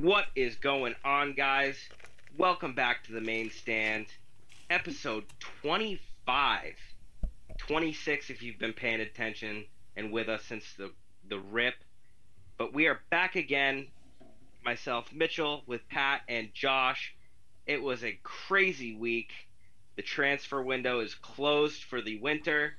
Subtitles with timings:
[0.00, 1.76] What is going on, guys?
[2.38, 4.06] Welcome back to the main stand,
[4.70, 5.24] episode
[5.60, 6.74] 25.
[7.58, 9.66] 26 if you've been paying attention
[9.98, 10.90] and with us since the,
[11.28, 11.74] the rip.
[12.56, 13.88] But we are back again,
[14.64, 17.14] myself, Mitchell, with Pat and Josh.
[17.66, 19.32] It was a crazy week.
[19.96, 22.72] The transfer window is closed for the winter.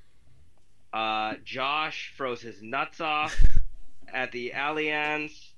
[0.92, 3.40] Uh, Josh froze his nuts off
[4.12, 5.51] at the Allianz.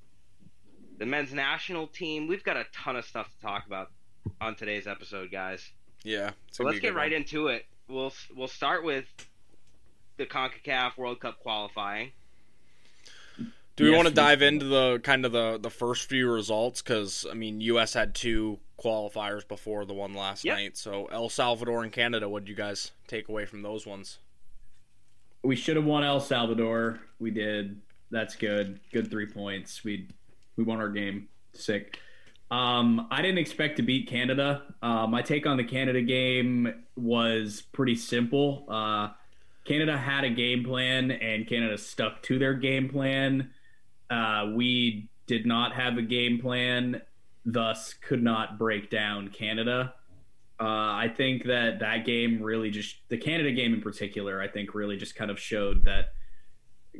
[0.98, 2.28] The men's national team.
[2.28, 3.92] We've got a ton of stuff to talk about
[4.40, 5.72] on today's episode, guys.
[6.04, 6.32] Yeah.
[6.52, 7.22] So let's get right one.
[7.22, 7.66] into it.
[7.88, 9.06] We'll we'll start with
[10.18, 12.12] the CONCACAF World Cup qualifying.
[13.76, 16.32] Do we Yes, want to we- dive into the kind of the the first few
[16.32, 16.82] results?
[16.82, 17.94] Because I mean, U.S.
[17.94, 20.56] had two qualifiers before the one last Yep.
[20.58, 20.78] night.
[20.78, 22.30] So El Salvador and Canada.
[22.30, 24.20] What did you guys take away from those ones?
[25.42, 27.00] We should have won El Salvador.
[27.20, 27.82] We did.
[28.12, 28.80] That's good.
[28.92, 29.84] Good three points.
[29.84, 30.08] We
[30.56, 31.28] we won our game.
[31.54, 32.00] Sick.
[32.52, 34.64] Um, I didn't expect to beat Canada.
[34.82, 38.66] Uh, my take on the Canada game was pretty simple.
[38.70, 39.10] Uh,
[39.66, 43.52] Canada had a game plan, and Canada stuck to their game plan.
[44.10, 47.02] Uh, we did not have a game plan,
[47.46, 49.94] thus could not break down Canada.
[50.60, 54.42] Uh, I think that that game really just the Canada game in particular.
[54.42, 56.14] I think really just kind of showed that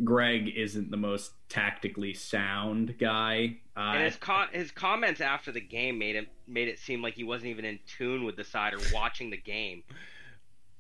[0.04, 3.58] Greg isn't the most tactically sound guy.
[3.78, 7.14] Uh, And his co- his comments after the game made him made it seem like
[7.16, 9.84] he wasn't even in tune with the side or watching the game.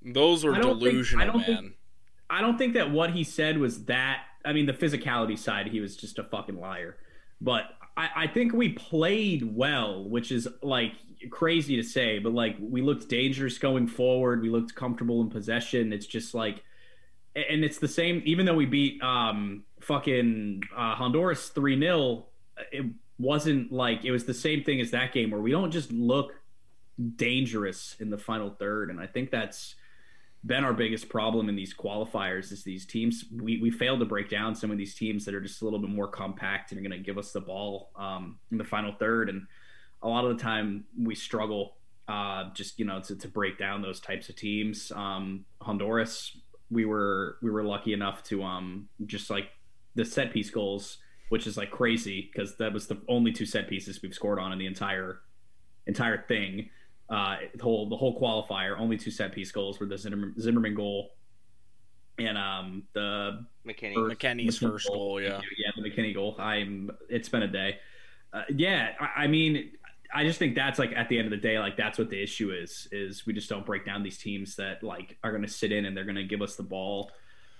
[0.01, 1.45] Those were I don't think- delusional, I don't man.
[1.45, 1.73] think-
[2.29, 4.23] I don't think that what he said was that.
[4.43, 6.97] I mean, the physicality side, he was just a fucking liar.
[7.39, 10.93] But I, I think we played well, which is like
[11.29, 12.17] crazy to say.
[12.19, 14.41] But like we looked dangerous going forward.
[14.41, 15.93] We looked comfortable in possession.
[15.93, 16.63] It's just like,
[17.35, 18.21] and it's the same.
[18.25, 22.25] Even though we beat um fucking uh, Honduras three 0
[22.71, 22.85] it
[23.19, 26.33] wasn't like it was the same thing as that game where we don't just look
[27.15, 28.89] dangerous in the final third.
[28.89, 29.75] And I think that's
[30.45, 34.29] been our biggest problem in these qualifiers is these teams we, we failed to break
[34.29, 36.81] down some of these teams that are just a little bit more compact and are
[36.81, 39.47] going to give us the ball um, in the final third and
[40.01, 41.77] a lot of the time we struggle
[42.09, 46.35] uh, just you know to, to break down those types of teams um, honduras
[46.73, 49.49] we were we were lucky enough to um just like
[49.95, 50.97] the set piece goals
[51.29, 54.51] which is like crazy because that was the only two set pieces we've scored on
[54.51, 55.21] in the entire
[55.87, 56.69] entire thing
[57.09, 58.79] uh, the whole the whole qualifier.
[58.79, 61.11] Only two set piece goals were the Zimmerman, Zimmerman goal
[62.17, 63.95] and um the McKennie.
[63.95, 64.95] First- McKennie's first goal.
[64.95, 65.41] goal, yeah.
[65.57, 66.35] yeah the McKennie goal.
[66.39, 67.79] I'm it's been a day.
[68.31, 69.71] Uh, yeah, I, I mean.
[70.13, 72.21] I just think that's like at the end of the day, like that's what the
[72.21, 72.87] issue is.
[72.91, 75.85] Is we just don't break down these teams that like are going to sit in
[75.85, 77.11] and they're going to give us the ball.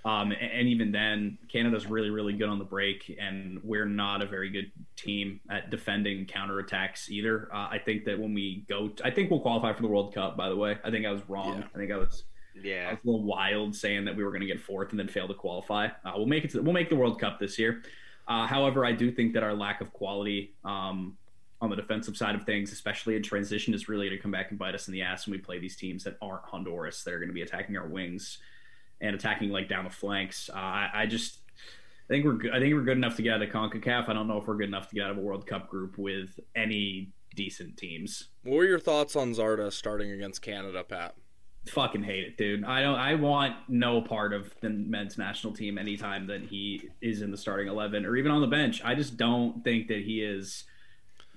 [0.05, 4.21] Um, and, and even then, Canada's really, really good on the break, and we're not
[4.21, 7.47] a very good team at defending counterattacks either.
[7.53, 10.35] Uh, I think that when we go, I think we'll qualify for the World Cup.
[10.35, 11.59] By the way, I think I was wrong.
[11.59, 11.67] Yeah.
[11.73, 12.89] I think I was, I Yeah.
[12.91, 15.27] was a little wild saying that we were going to get fourth and then fail
[15.29, 15.85] to qualify.
[16.03, 16.51] Uh, we'll make it.
[16.51, 17.81] To, we'll make the World Cup this year.
[18.27, 21.15] Uh, however, I do think that our lack of quality um,
[21.63, 24.49] on the defensive side of things, especially in transition, is really going to come back
[24.49, 27.13] and bite us in the ass when we play these teams that aren't Honduras that
[27.13, 28.39] are going to be attacking our wings
[28.99, 30.49] and attacking like down the flanks.
[30.53, 31.39] Uh, I, I just
[32.09, 32.51] I think we're good.
[32.51, 34.09] I think we're good enough to get out of Concacaf.
[34.09, 35.97] I don't know if we're good enough to get out of a World Cup group
[35.97, 38.27] with any decent teams.
[38.43, 41.15] What were your thoughts on Zardes starting against Canada, Pat?
[41.67, 42.65] Fucking hate it, dude.
[42.65, 42.99] I don't.
[42.99, 47.37] I want no part of the men's national team anytime that he is in the
[47.37, 48.81] starting eleven or even on the bench.
[48.83, 50.65] I just don't think that he is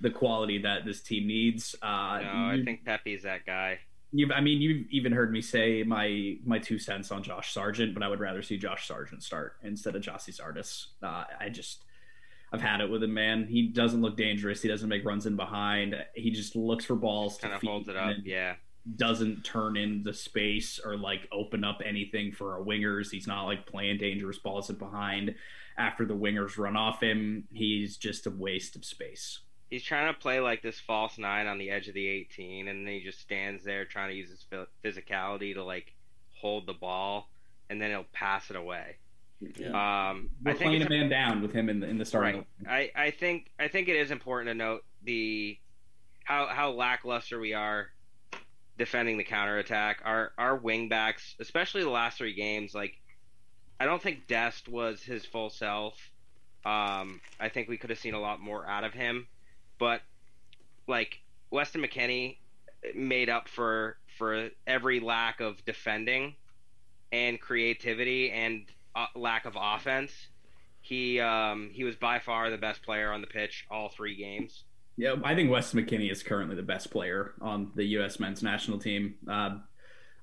[0.01, 1.75] the quality that this team needs.
[1.81, 3.79] Uh, No, I you- think Pepi's that guy.
[4.13, 7.93] You've, I mean, you've even heard me say my my two cents on Josh Sargent,
[7.93, 10.85] but I would rather see Josh Sargent start instead of Gyasi Zardes.
[11.03, 11.83] Uh, I just,
[12.53, 13.47] I've had it with him, man.
[13.47, 14.61] He doesn't look dangerous.
[14.61, 15.93] He doesn't make runs in behind.
[16.15, 18.15] He just looks for balls Kind to of holds it up.
[18.23, 18.55] Yeah.
[18.95, 23.11] doesn't turn into space or like open up anything for our wingers.
[23.11, 25.35] He's not like playing dangerous balls in behind
[25.77, 27.43] after the wingers run off him.
[27.51, 29.39] He's just a waste of space.
[29.69, 32.87] He's trying to play like this false nine on the edge of the 18, and
[32.87, 34.45] then he just stands there trying to use his
[34.83, 35.93] physicality to like
[36.39, 37.29] hold the ball,
[37.69, 38.95] and then he'll pass it away.
[39.39, 40.09] Yeah.
[40.09, 42.45] Um, We're I think playing a man down with him in the in the starting.
[42.65, 42.91] Right.
[42.95, 45.57] I, I think I think it is important to note the
[46.23, 47.89] how how lackluster we are
[48.77, 50.01] defending the counterattack.
[50.03, 52.99] Our our wing backs, especially the last three games, like
[53.79, 55.95] I don't think Dest was his full self.
[56.65, 59.27] Um, I think we could have seen a lot more out of him,
[59.79, 60.01] but
[60.87, 61.19] like
[61.51, 62.37] Weston McKennie
[62.95, 66.35] made up for for every lack of defending
[67.11, 68.65] and creativity and
[68.95, 70.11] uh, lack of offense.
[70.81, 74.63] He um, he was by far the best player on the pitch all three games.
[74.95, 78.19] Yeah, I think Weston McKennie is currently the best player on the U.S.
[78.19, 79.13] men's national team.
[79.29, 79.57] Uh,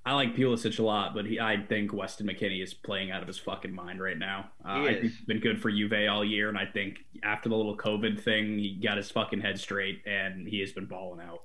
[0.06, 3.28] I like Pulisic a lot, but he, I think Weston McKennie is playing out of
[3.28, 4.50] his fucking mind right now.
[4.62, 7.56] Uh, I think he's been good for Juve all year, and I think after the
[7.56, 11.40] little COVID thing, he got his fucking head straight, and he has been balling out.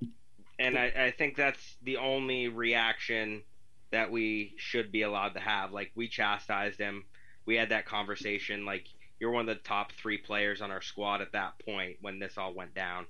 [0.59, 3.43] And I, I think that's the only reaction
[3.91, 5.71] that we should be allowed to have.
[5.71, 7.05] Like we chastised him,
[7.45, 8.65] we had that conversation.
[8.65, 8.87] Like
[9.21, 12.37] you're one of the top three players on our squad at that point when this
[12.37, 13.05] all went down,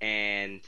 [0.00, 0.62] and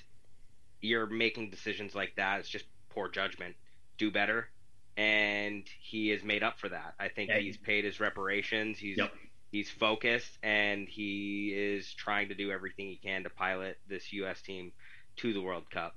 [0.82, 2.40] you're making decisions like that.
[2.40, 3.56] It's just poor judgment
[3.98, 4.48] do better,
[4.96, 6.94] and he has made up for that.
[6.98, 7.38] I think yeah.
[7.38, 8.78] he's paid his reparations.
[8.78, 9.12] He's yep.
[9.52, 14.40] he's focused, and he is trying to do everything he can to pilot this U.S.
[14.40, 14.72] team
[15.16, 15.94] to the World Cup.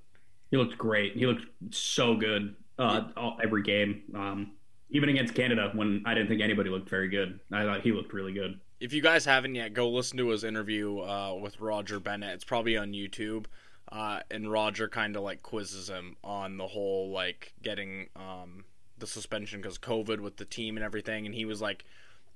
[0.50, 1.16] He looked great.
[1.16, 4.02] He looked so good uh, all, every game.
[4.14, 4.52] Um,
[4.90, 8.14] even against Canada, when I didn't think anybody looked very good, I thought he looked
[8.14, 8.60] really good.
[8.82, 12.34] If you guys haven't yet, go listen to his interview uh, with Roger Bennett.
[12.34, 13.46] It's probably on YouTube
[13.92, 18.64] uh, and Roger kind of like quizzes him on the whole like getting um,
[18.98, 21.84] the suspension because COVID with the team and everything, and he was like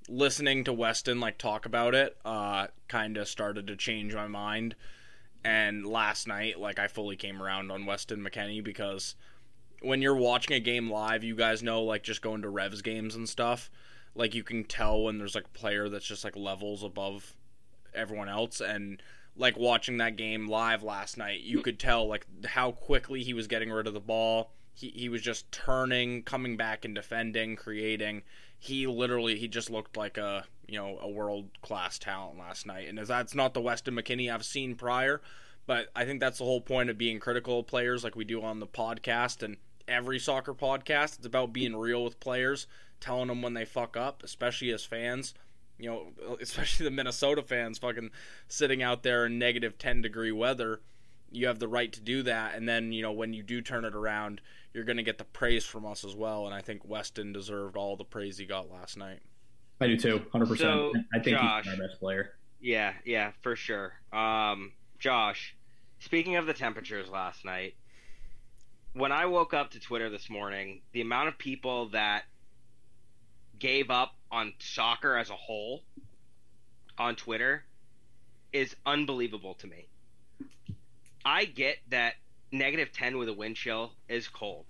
[0.10, 2.18] listening to Weston like talk about it.
[2.26, 4.76] Uh, kind of started to change my mind,
[5.44, 9.16] and last night like I fully came around on Weston McKennie because
[9.82, 13.16] when you're watching a game live, you guys know like just going to Revs games
[13.16, 13.70] and stuff.
[14.14, 17.36] Like you can tell when there's like a player that's just like levels above
[17.94, 19.02] everyone else and
[19.38, 21.64] like watching that game live last night, you hmm.
[21.64, 24.52] could tell like how quickly he was getting rid of the ball.
[24.74, 28.24] He he was just turning, coming back and defending, creating.
[28.58, 32.88] He literally he just looked like a you know a world class talent last night,
[32.88, 35.22] and as that's not the Weston McKennie I've seen prior.
[35.68, 38.44] But I think that's the whole point of being critical of players, like we do
[38.44, 41.18] on the podcast and every soccer podcast.
[41.18, 42.68] It's about being real with players,
[43.00, 45.34] telling them when they fuck up, especially as fans
[45.78, 48.12] you know, especially the Minnesota fans fucking
[48.48, 50.82] sitting out there in negative 10 degree weather.
[51.32, 52.56] You have the right to do that.
[52.56, 54.42] And then, you know, when you do turn it around,
[54.74, 56.46] you're going to get the praise from us as well.
[56.46, 59.20] And I think Weston deserved all the praise he got last night.
[59.82, 60.58] I do too, 100%.
[60.58, 62.36] So, I think Josh, he's our best player.
[62.62, 63.94] Yeah, yeah, for sure.
[64.14, 65.56] Um, Josh,
[66.00, 67.76] speaking of the temperatures last night,
[68.94, 72.24] when I woke up to Twitter this morning, the amount of people that
[73.60, 75.84] gave up on soccer as a whole
[76.98, 77.64] on Twitter
[78.54, 79.88] is unbelievable to me.
[81.26, 82.16] I get that
[82.52, 84.66] negative 10 with a wind chill is cold.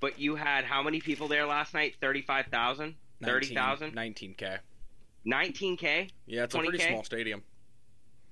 [0.00, 1.94] But you had how many people there last night?
[2.00, 2.94] 35,000?
[3.22, 3.94] 30,000?
[3.94, 4.58] 19K.
[5.26, 6.10] 19K?
[6.26, 6.58] Yeah, it's 20K?
[6.58, 7.42] a pretty small stadium.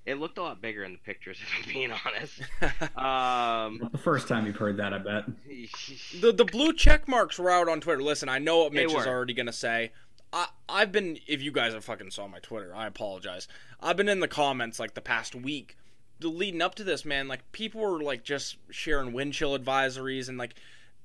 [0.06, 2.40] It looked a lot bigger in the pictures, if I'm being honest.
[2.96, 5.24] um, the first time you've heard that, I bet.
[6.20, 8.02] the the blue check marks were out on Twitter.
[8.02, 9.92] Listen, I know what Mitch is already gonna say.
[10.32, 11.18] I I've been.
[11.26, 13.48] If you guys have fucking saw my Twitter, I apologize.
[13.80, 15.76] I've been in the comments like the past week,
[16.20, 17.28] leading up to this, man.
[17.28, 20.54] Like people were like just sharing wind chill advisories and like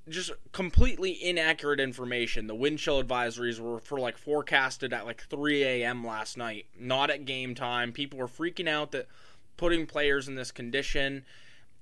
[0.09, 2.47] just completely inaccurate information.
[2.47, 6.05] The wind chill advisories were for like forecasted at like 3 a.m.
[6.05, 7.91] last night, not at game time.
[7.91, 9.07] People were freaking out that
[9.57, 11.25] putting players in this condition.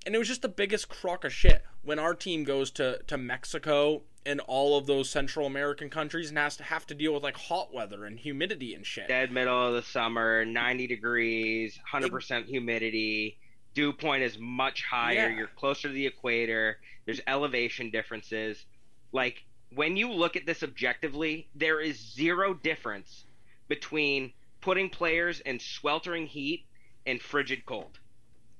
[0.06, 3.18] And it was just the biggest crock of shit when our team goes to, to
[3.18, 7.24] Mexico and all of those Central American countries and has to have to deal with
[7.24, 9.08] like hot weather and humidity and shit.
[9.08, 13.38] Dead middle of the summer, 90 degrees, 100% it, humidity
[13.74, 15.30] dew point is much higher.
[15.30, 15.38] Yeah.
[15.38, 16.78] You're closer to the equator.
[17.06, 18.66] There's elevation differences.
[19.12, 23.26] Like when you look at this objectively, there is zero difference
[23.68, 26.66] between putting players in sweltering heat
[27.06, 28.00] and frigid cold.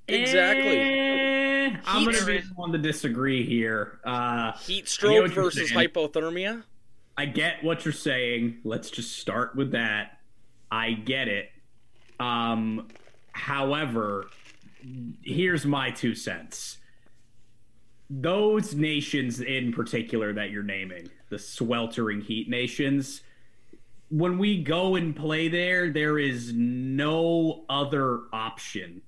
[0.08, 0.78] Exactly.
[0.78, 4.00] Eh, I'm going to be the one to disagree here.
[4.04, 6.64] Uh, heat stroke versus hypothermia.
[7.18, 8.58] I get what you're saying.
[8.64, 10.20] Let's just start with that.
[10.72, 11.52] I get it.
[12.20, 12.88] Um,
[13.32, 14.28] however,
[15.24, 16.78] here's my two cents.
[18.10, 23.22] Those nations in particular that you're naming, the sweltering heat nations,
[24.10, 29.02] when we go and play there, there is no other option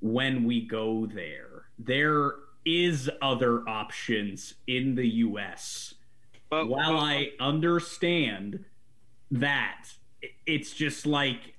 [0.00, 1.64] when we go there.
[1.78, 5.94] There is other options in the US.
[6.48, 8.64] But while I understand
[9.30, 9.88] that
[10.46, 11.54] it's just like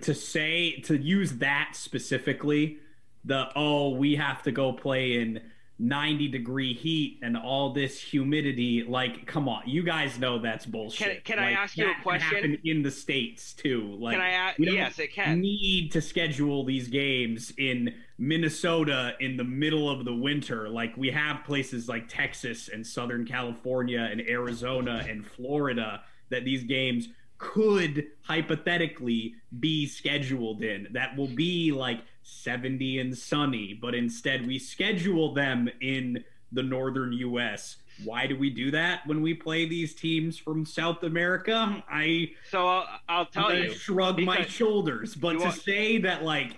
[0.00, 2.78] to say to use that specifically
[3.24, 5.40] the oh we have to go play in
[5.80, 11.24] 90 degree heat and all this humidity like come on you guys know that's bullshit.
[11.24, 12.58] Can, can like, i ask you a question?
[12.64, 13.96] in the states too.
[13.98, 15.40] Like can i ask yes it can.
[15.40, 20.68] need to schedule these games in minnesota in the middle of the winter.
[20.68, 26.62] Like we have places like texas and southern california and arizona and florida that these
[26.62, 27.08] games
[27.38, 32.00] could hypothetically be scheduled in that will be like
[32.30, 37.76] 70 and sunny, but instead we schedule them in the northern US.
[38.04, 41.82] Why do we do that when we play these teams from South America?
[41.90, 43.74] I So I'll, I'll tell you.
[43.74, 46.56] shrug my shoulders, but to say that like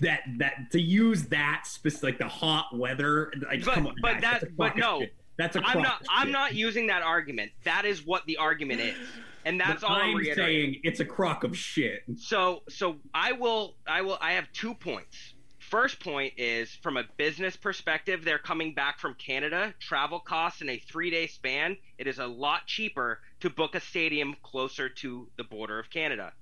[0.00, 4.20] that that to use that specific like the hot weather, like But- on, but guys,
[4.22, 5.00] that- that's but no.
[5.00, 5.14] shit.
[5.36, 6.02] that's a I'm not.
[6.10, 6.32] I'm shit.
[6.32, 7.52] not using that argument.
[7.64, 8.96] That is what the argument is,
[9.44, 12.02] and that's But all I'm I'm saying it's a crock of shit.
[12.16, 15.34] So so I will I will I have two points.
[15.58, 19.74] First point is from a business perspective, they're coming back from Canada.
[19.78, 21.76] Travel costs in a three day span.
[21.98, 26.32] It is a lot cheaper to book a stadium closer to the border of Canada.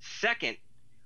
[0.00, 0.56] Second,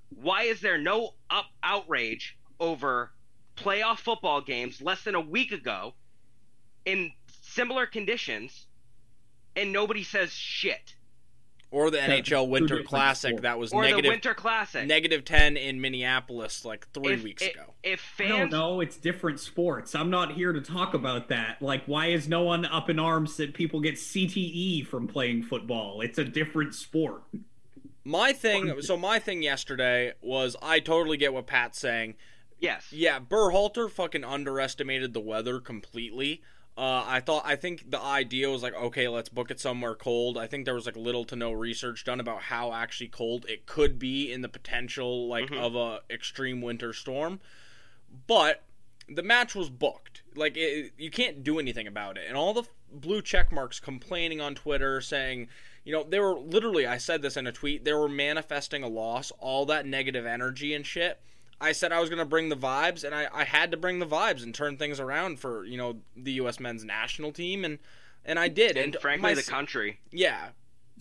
[0.09, 3.13] why is there no up outrage over
[3.57, 5.93] playoff football games less than a week ago
[6.87, 7.13] in
[7.43, 8.67] similar conditions
[9.55, 10.96] and nobody says shit?
[11.77, 14.87] Or the That's NHL Winter Classic that was Or the Winter Classic.
[14.87, 17.75] negative 10 in Minneapolis like 3 if, weeks if, ago.
[17.83, 18.81] If I fans don't know.
[18.81, 19.95] It's different sports.
[19.95, 21.61] I'm not here to talk about that.
[21.61, 26.01] Like, why is no one up in arms that people get CTE from playing football?
[26.01, 27.25] It's a different sport.
[28.05, 32.15] My thing, so my thing yesterday was I totally get what Pat's saying.
[32.59, 32.91] Yes.
[32.91, 36.41] Yeah, Berhalter fucking underestimated the weather completely.
[36.79, 40.37] Uh, I thought I think the idea was like, okay, let's book it somewhere cold.
[40.37, 43.65] I think there was like little to no research done about how actually cold it
[43.65, 45.59] could be in the potential like Mhm.
[45.59, 47.41] of a extreme winter storm.
[48.27, 48.63] But
[49.09, 50.23] the match was booked.
[50.35, 52.25] Like it, you can't do anything about it.
[52.29, 55.49] And all the f- blue check marks complaining on Twitter saying,
[55.83, 58.89] you know, they were literally I said this in a tweet, they were manifesting a
[58.89, 61.23] loss, all that negative energy and shit.
[61.61, 63.99] I said I was going to bring the vibes, and I, I had to bring
[63.99, 66.61] the vibes and turn things around for you know the U.S.
[66.61, 67.79] men's national team, and
[68.25, 68.77] and I did.
[68.77, 70.01] And And frankly, my the country.
[70.11, 70.49] yeah,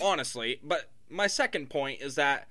[0.01, 0.59] honestly.
[0.63, 2.47] But my second point is that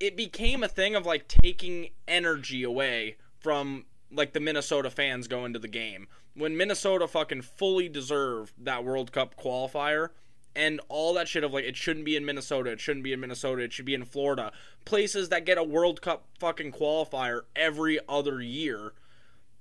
[0.00, 5.52] it became a thing of like taking energy away from like the Minnesota fans going
[5.52, 10.10] to the game when Minnesota fucking fully deserved that World Cup qualifier
[10.58, 13.20] and all that shit of like it shouldn't be in Minnesota, it shouldn't be in
[13.20, 14.50] Minnesota, it should be in Florida.
[14.84, 18.92] Places that get a World Cup fucking qualifier every other year.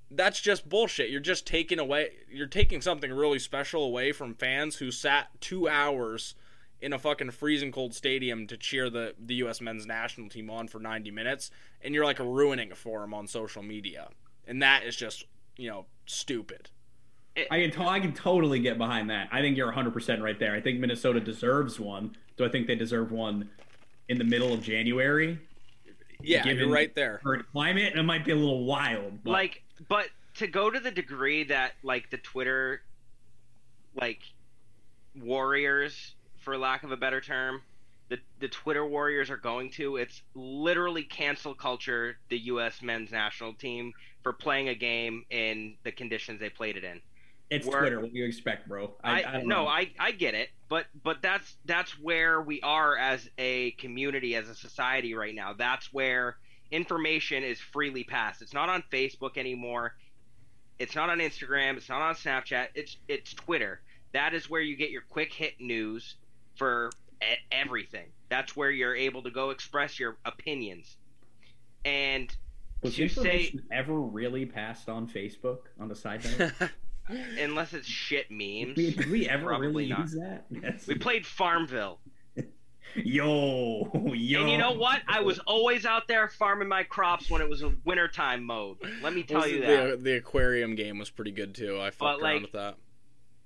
[0.10, 1.12] That's just bullshit.
[1.12, 5.70] You're just taking away you're taking something really special away from fans who sat 2
[5.70, 6.34] hours
[6.82, 10.68] in a fucking freezing cold stadium to cheer the the US men's national team on
[10.68, 11.51] for 90 minutes
[11.82, 14.10] and you're like ruining it for them on social media.
[14.48, 15.25] And that is just,
[15.58, 16.72] you know, stupid.
[17.51, 19.29] I can, to- I can totally get behind that.
[19.32, 20.53] I think you're 100% right there.
[20.56, 22.15] I think Minnesota deserves one.
[22.38, 23.50] Do I think they deserve one
[24.10, 25.39] in the middle of January?
[26.22, 27.20] Yeah, Given you're right there.
[27.24, 29.24] Current climate, it might be a little wild.
[29.24, 32.82] But Like, but to go to the degree that like the Twitter,
[34.00, 34.20] like,
[35.15, 37.62] warriors, for lack of a better term,
[38.10, 42.82] the the Twitter warriors are going to, it's literally cancel culture the U.S.
[42.82, 47.01] men's national team for playing a game in the conditions they played it in.
[47.50, 48.00] It's we're- Twitter.
[48.01, 48.94] What do you expect, bro?
[49.04, 49.68] I, I, don't no, know.
[49.68, 54.50] I I get it, but but that's that's where we are as a community, as
[54.50, 55.54] a society right now.
[55.54, 56.38] That's where
[56.72, 58.42] information is freely passed.
[58.42, 59.96] It's not on Facebook anymore.
[60.80, 61.77] It's not on Instagram.
[61.77, 62.68] It's not on Snapchat.
[62.75, 63.82] It's it's Twitter.
[64.13, 66.16] That is where you get your quick hit news
[66.56, 68.08] for e- everything.
[68.30, 70.98] That's where you're able to go express your opinions.
[71.86, 72.34] And
[72.82, 76.51] Was to say information ever really passed on Facebook on the side note?
[77.10, 80.00] unless it's shit memes, Did we, ever Probably really not.
[80.00, 80.46] use that?
[80.50, 80.88] Yes.
[80.88, 82.00] we played Farmville.
[82.96, 84.42] Yo, yo.
[84.42, 85.02] And you know what?
[85.08, 88.78] I was always out there farming my crops when it was a wintertime mode.
[89.04, 89.90] Let me tell you the, that.
[89.90, 91.80] The, the aquarium game was pretty good too.
[91.80, 92.76] I fucked like, around with that.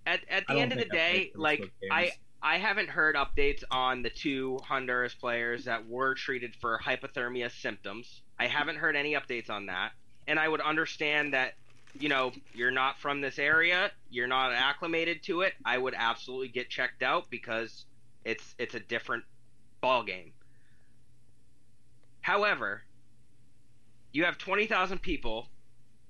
[0.06, 1.70] At, at the end of the I day, like.
[1.92, 2.12] I
[2.44, 8.22] I haven't heard updates on the two Honduras players that were treated for hypothermia symptoms.
[8.40, 9.92] I haven't heard any updates on that.
[10.28, 11.54] And I would understand that,
[12.00, 15.54] you know, you're not from this area, you're not acclimated to it.
[15.66, 17.86] I would absolutely get checked out because
[18.26, 19.24] it's it's a different
[19.82, 20.34] ball game.
[22.22, 22.84] However,
[24.12, 25.48] you have 20,000 people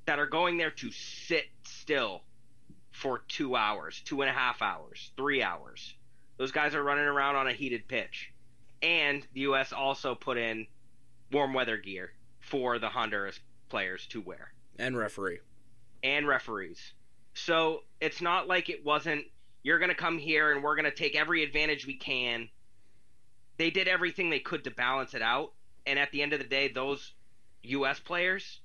[0.06, 2.22] that are going there to sit still
[2.92, 5.94] for two hours, two and a half hours, three hours.
[6.38, 8.32] Those guys are running around on a heated pitch.
[8.82, 9.72] And the U.S.
[9.72, 10.68] also put in
[11.32, 15.40] warm weather gear for the Honduras players to wear And referee.
[16.04, 16.94] And referees.
[17.34, 19.26] So it's not like it wasn't,
[19.64, 22.50] you're going to come here and we're going to take every advantage we can.
[23.58, 25.54] They did everything they could to balance it out.
[25.86, 27.14] And at the end of the day, those
[27.64, 28.00] U.S.
[28.00, 28.62] players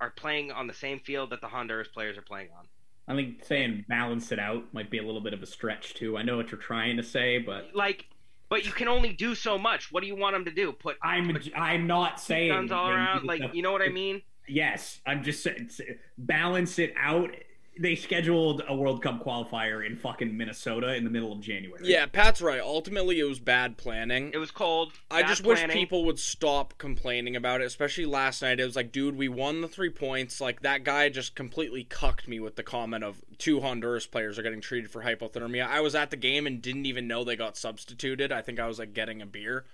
[0.00, 2.66] are playing on the same field that the Honduras players are playing on.
[3.08, 6.16] I think saying balance it out might be a little bit of a stretch too.
[6.16, 8.06] I know what you're trying to say, but Like,
[8.48, 9.90] but you can only do so much.
[9.90, 10.72] What do you want them to do?
[10.72, 13.24] Put I'm I'm not saying guns all around?
[13.24, 14.22] Like, you know what I mean?
[14.48, 15.70] Yes, I'm just saying
[16.18, 17.30] balance it out.
[17.78, 21.80] They scheduled a World Cup qualifier in fucking Minnesota in the middle of January.
[21.82, 22.60] Yeah, Pat's right.
[22.60, 24.32] Ultimately, it was bad planning.
[24.34, 24.92] It was cold.
[25.10, 28.60] I bad just wish people would stop complaining about it, especially last night.
[28.60, 30.42] It was like, dude, we won the three points.
[30.42, 34.42] Like, that guy just completely cucked me with the comment of two Honduras players are
[34.42, 35.66] getting treated for hypothermia.
[35.66, 38.30] I was at the game and didn't even know they got substituted.
[38.30, 39.64] I think I was like getting a beer.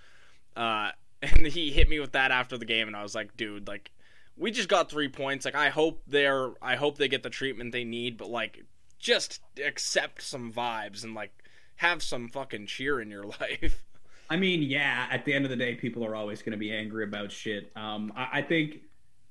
[0.55, 3.67] Uh, and he hit me with that after the game, and I was like, dude,
[3.67, 3.91] like,
[4.37, 5.45] we just got three points.
[5.45, 8.63] Like, I hope they're, I hope they get the treatment they need, but like,
[8.99, 11.31] just accept some vibes and like
[11.77, 13.83] have some fucking cheer in your life.
[14.29, 15.07] I mean, yeah.
[15.09, 17.71] At the end of the day, people are always going to be angry about shit.
[17.75, 18.81] Um, I, I think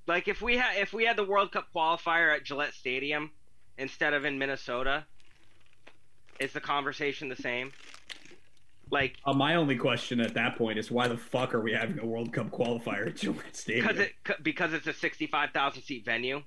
[0.06, 3.30] Like if we had if we had the World Cup qualifier at Gillette Stadium
[3.76, 5.04] instead of in Minnesota,
[6.40, 7.72] is the conversation the same?
[8.90, 11.98] Like uh, my only question at that point is why the fuck are we having
[11.98, 13.86] a World Cup qualifier at Gillette Stadium?
[13.86, 16.42] because it c- because it's a sixty five thousand seat venue.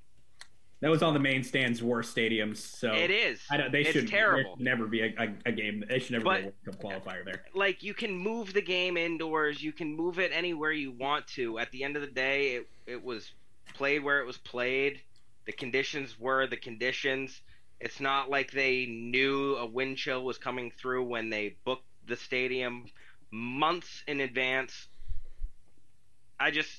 [0.79, 2.57] that was on the main stand's worst stadiums.
[2.57, 3.41] So It is.
[3.51, 4.55] I don't, they it's should terrible.
[4.55, 5.83] should never be a, a, a game.
[5.89, 7.43] They should never But- be a World Cup qualifier there.
[7.53, 11.59] like you can move the game indoors you can move it anywhere you want to
[11.59, 13.31] at the end of the day it, it was
[13.73, 15.01] played where it was played
[15.45, 17.41] the conditions were the conditions
[17.81, 22.15] it's not like they knew a wind chill was coming through when they booked the
[22.15, 22.85] stadium
[23.31, 24.87] months in advance.
[26.39, 26.71] I just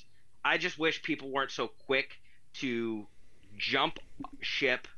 [0.44, 2.18] i just wish people weren't so quick
[2.54, 3.06] to
[3.56, 3.98] jump
[4.40, 4.88] ship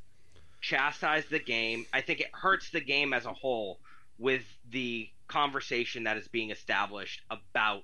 [0.61, 1.85] chastise the game.
[1.93, 3.81] I think it hurts the game as a whole
[4.19, 7.83] with the conversation that is being established about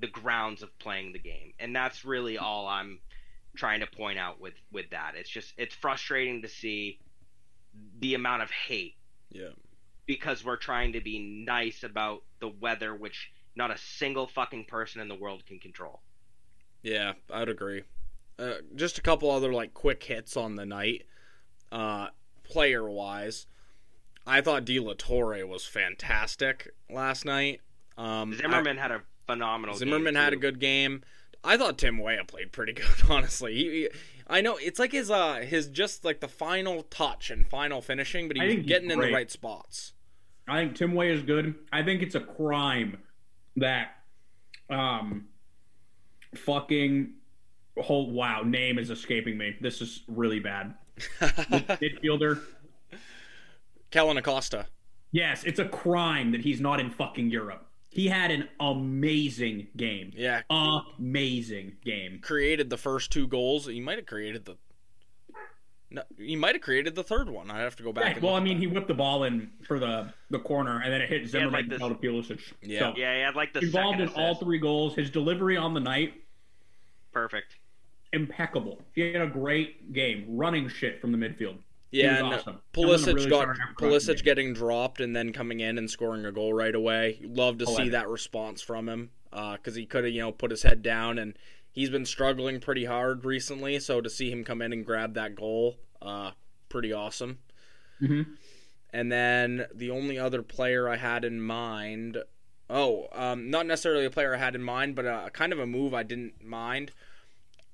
[0.00, 1.52] the grounds of playing the game.
[1.58, 3.00] And that's really all i'm
[3.56, 5.12] trying to point out with with that.
[5.16, 6.98] It's just it's frustrating to see
[8.00, 8.94] the amount of hate
[9.30, 9.50] Yeah.
[10.08, 15.00] Because we're trying to be nice about the weather which not a single fucking person
[15.00, 16.00] in the world can control
[16.82, 17.84] Yeah, I'd agree.
[18.38, 21.04] Uh, just a couple other like quick hits on the night.
[21.72, 22.08] Uh,
[22.44, 23.46] player wise,
[24.26, 27.60] I thought De La Torre was fantastic last night.
[27.96, 31.02] Um, zimmerman had a phenomenal I- game, Zimmerman had a good game.
[31.44, 33.54] I thought Tim Weah played pretty good, honestly.
[33.54, 33.88] He, he-
[34.30, 38.28] I know it's like his uh his just like the final touch and final finishing,
[38.28, 39.94] but I he's think he's getting in the right spots.
[40.48, 41.54] I think Tim Weah is good.
[41.72, 42.98] I think it's a crime
[43.56, 43.96] that
[44.70, 45.26] um
[46.34, 47.12] fucking
[47.78, 49.56] whole wow name is escaping me.
[49.60, 50.74] This is really bad.
[51.20, 52.40] Midfielder.
[53.90, 54.66] Kellyn Acosta.
[55.12, 57.64] Yes, it's a crime that he's not in fucking Europe.
[57.90, 60.12] He had an amazing game.
[60.14, 62.20] Yeah, Amazing game.
[62.22, 63.66] created the first two goals.
[63.66, 64.56] He might have created the.
[65.90, 67.50] No, he might have created the third one.
[67.50, 68.04] I have to go back.
[68.04, 68.60] Right, and well, I look at mean, that.
[68.60, 71.62] he whipped the ball in for the the corner, and then it hit Zimmerman like
[71.62, 72.40] and this- fell to Pulisic.
[72.62, 72.78] Yeah.
[72.80, 74.94] So, yeah he had like the involved in second all three goals.
[74.94, 76.14] His delivery on the night
[77.12, 77.56] perfect
[78.12, 78.80] impeccable.
[78.94, 81.56] He had a great game, running shit from the midfield.
[81.90, 82.60] Yeah, was and awesome.
[82.74, 86.74] Pulisic really got Pulisic getting dropped and then coming in and scoring a goal right
[86.74, 87.18] away.
[87.22, 90.50] Love to see that response from him uh, because he could have you know put
[90.50, 91.34] his head down and
[91.78, 93.78] he's been struggling pretty hard recently.
[93.78, 96.32] So to see him come in and grab that goal, uh,
[96.68, 97.38] pretty awesome.
[98.02, 98.36] Mhm.
[98.90, 102.18] And then the only other player I had in mind,
[102.68, 105.68] oh, um, not necessarily a player I had in mind, but uh, kind of a
[105.68, 106.90] move I didn't mind.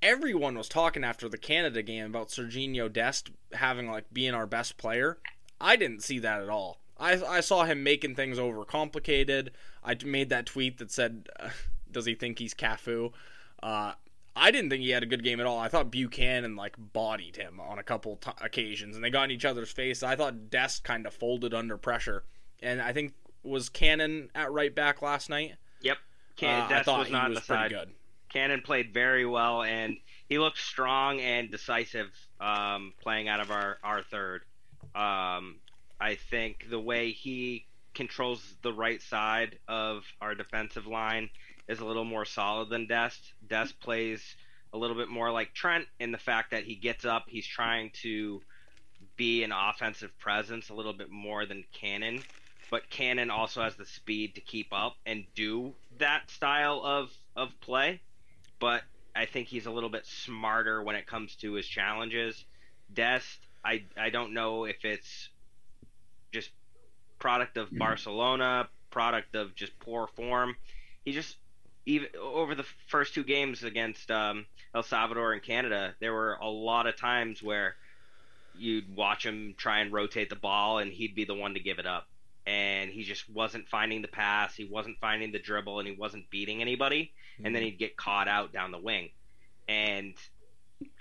[0.03, 4.77] Everyone was talking after the Canada game about Serginho Dest having like being our best
[4.77, 5.17] player.
[5.59, 6.79] I didn't see that at all.
[6.99, 9.49] I, I saw him making things overcomplicated.
[9.83, 11.49] I made that tweet that said, uh,
[11.91, 13.11] "Does he think he's Cafu?"
[13.65, 13.93] Uh,
[14.35, 15.57] I didn't think he had a good game at all.
[15.57, 19.31] I thought Buchanan like bodied him on a couple t- occasions, and they got in
[19.31, 20.03] each other's face.
[20.03, 22.23] I thought Dest kind of folded under pressure,
[22.61, 25.53] and I think was Cannon at right back last night.
[25.81, 26.01] yep Uh,
[26.35, 27.89] Can- I thought was he not was pretty good.
[28.29, 29.97] Cannon played very well, and
[30.27, 34.41] he looked strong and decisive um, playing out of our, our third.
[34.93, 35.59] Um,
[35.99, 41.29] I think the way he controls the right side of our defensive line
[41.67, 43.33] is a little more solid than Dest.
[43.47, 43.85] Dest mm-hmm.
[43.85, 44.35] plays
[44.73, 47.91] a little bit more like Trent in the fact that he gets up, he's trying
[48.01, 48.41] to
[49.15, 52.21] be an offensive presence a little bit more than Cannon.
[52.69, 57.49] But Cannon also has the speed to keep up and do that style of, of
[57.61, 58.01] play
[58.59, 58.83] but
[59.15, 62.45] I think he's a little bit smarter when it comes to his challenges.
[62.93, 65.29] Dest, I I don't know if it's
[66.31, 66.51] just
[67.19, 67.77] product of mm-hmm.
[67.77, 70.55] Barcelona, product of just poor form.
[71.03, 71.37] He just
[71.85, 76.47] even over the first two games against um, El Salvador and Canada, there were a
[76.47, 77.75] lot of times where
[78.57, 81.79] you'd watch him try and rotate the ball, and he'd be the one to give
[81.79, 82.07] it up.
[82.47, 86.29] And he just wasn't finding the pass, he wasn't finding the dribble, and he wasn't
[86.29, 87.11] beating anybody.
[87.43, 89.09] And then he'd get caught out down the wing.
[89.67, 90.13] And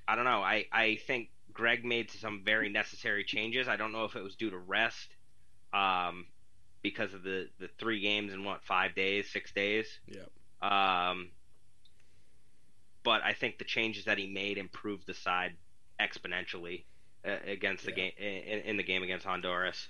[0.09, 0.43] I don't know.
[0.43, 3.69] I, I think Greg made some very necessary changes.
[3.69, 5.15] I don't know if it was due to rest,
[5.73, 6.27] um,
[6.83, 9.87] because of the, the three games in what five days, six days.
[10.09, 10.31] Yep.
[10.65, 11.29] Um,
[13.03, 15.53] but I think the changes that he made improved the side
[16.01, 16.85] exponentially
[17.27, 17.97] uh, against the Yeah.
[17.97, 19.89] game in, in the game against Honduras.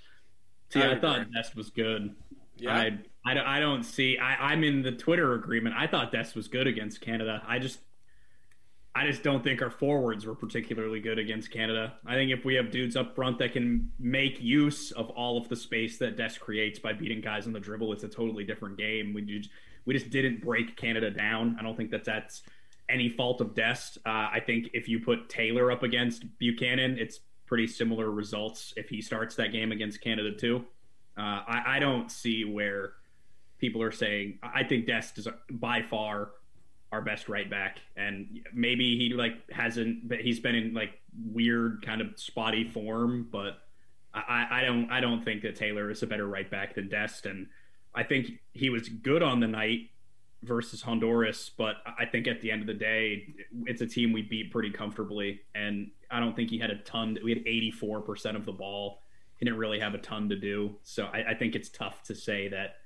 [0.69, 1.33] See, I I, thought agree.
[1.33, 2.13] Dest was good.
[2.57, 2.73] Yeah.
[2.75, 4.17] I, I, don't- I don't see.
[4.17, 5.75] I, I'm in the Twitter agreement.
[5.77, 7.41] I thought Dest was good against Canada.
[7.47, 7.79] I just,
[8.93, 11.93] I just don't think our forwards were particularly good against Canada.
[12.05, 15.47] I think if we have dudes up front that can make use of all of
[15.49, 18.77] the space that Dest creates by beating guys on the dribble, it's a totally different
[18.77, 19.13] game.
[19.13, 19.49] We just,
[19.85, 21.57] we just didn't break Canada down.
[21.59, 22.43] I don't think that that's
[22.89, 23.97] any fault of Dest.
[24.05, 28.89] Uh, I think if you put Taylor up against Buchanan, it's pretty similar results if
[28.89, 30.65] he starts that game against Canada too.
[31.17, 32.93] Uh, I, I don't see where
[33.57, 34.39] people are saying.
[34.43, 36.31] I think Dest is by far
[36.91, 40.07] our best right back, and maybe he like hasn't.
[40.07, 40.99] But he's been in like
[41.31, 43.59] weird kind of spotty form, but
[44.13, 44.89] I, I don't.
[44.91, 47.47] I don't think that Taylor is a better right back than Dest, and
[47.95, 49.89] I think he was good on the night
[50.43, 53.33] versus Honduras, but I think at the end of the day,
[53.65, 57.17] it's a team we beat pretty comfortably, and I don't think he had a ton.
[57.23, 59.01] We had eighty four percent of the ball.
[59.37, 62.15] He didn't really have a ton to do, so I, I think it's tough to
[62.15, 62.77] say that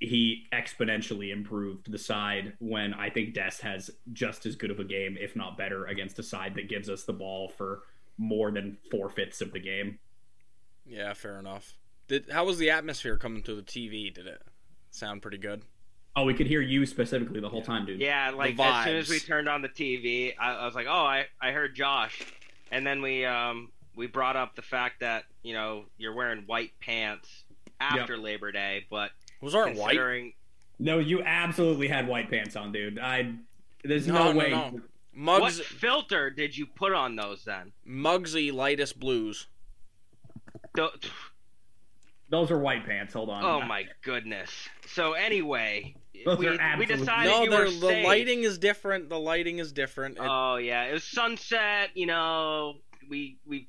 [0.00, 4.84] he exponentially improved the side when I think Dest has just as good of a
[4.84, 7.82] game, if not better, against a side that gives us the ball for
[8.18, 9.98] more than four fifths of the game.
[10.84, 11.74] Yeah, fair enough.
[12.10, 14.12] Did how was the atmosphere coming through the TV?
[14.12, 14.42] Did it
[14.90, 15.62] sound pretty good?
[16.16, 18.00] Oh, we could hear you specifically the whole time, dude.
[18.00, 20.88] Yeah, like The as soon as we turned on the TV, I, I was like,
[20.88, 22.20] "Oh, I, I heard Josh,"
[22.72, 26.72] and then we um we brought up the fact that you know you're wearing white
[26.80, 27.44] pants
[27.80, 29.90] after Labor Day, but Was aren't white?
[29.90, 30.32] considering
[30.80, 32.98] No, you absolutely had white pants on, dude.
[32.98, 33.34] I
[33.84, 34.50] there's No, no, no, way.
[34.50, 34.70] no.
[34.72, 34.82] what
[35.42, 37.70] Mugs filter did you put on those then?
[37.88, 39.46] Mugsy lightest blues.
[40.76, 40.90] Th-
[42.30, 43.12] Those are white pants.
[43.14, 43.44] Hold on.
[43.44, 44.50] Oh my goodness.
[44.86, 48.04] So anyway, Those we, are we decided No, you they're- were the safe.
[48.06, 49.08] lighting is different.
[49.08, 50.16] The lighting is different.
[50.16, 51.90] It- Oh yeah, it was sunset.
[51.94, 52.74] You know,
[53.08, 53.66] we we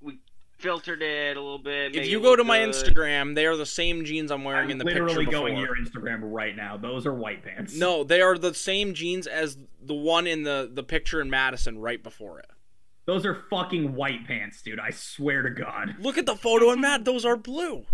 [0.00, 0.18] we
[0.58, 1.96] filtered it a little bit.
[1.96, 2.58] if you go look to my.
[2.60, 5.60] Instagram, they are the same jeans I'm wearing I'm in the literally picture going to
[5.60, 6.76] your Instagram right now.
[6.76, 7.76] Those are white pants.
[7.76, 11.78] No, they are the same jeans as the one in the the picture in Madison
[11.78, 12.46] right before it.
[13.06, 14.80] Those are fucking white pants, dude.
[14.80, 15.96] I swear to God.
[16.00, 17.04] Look at the photo in Matt.
[17.04, 17.84] Those are blue.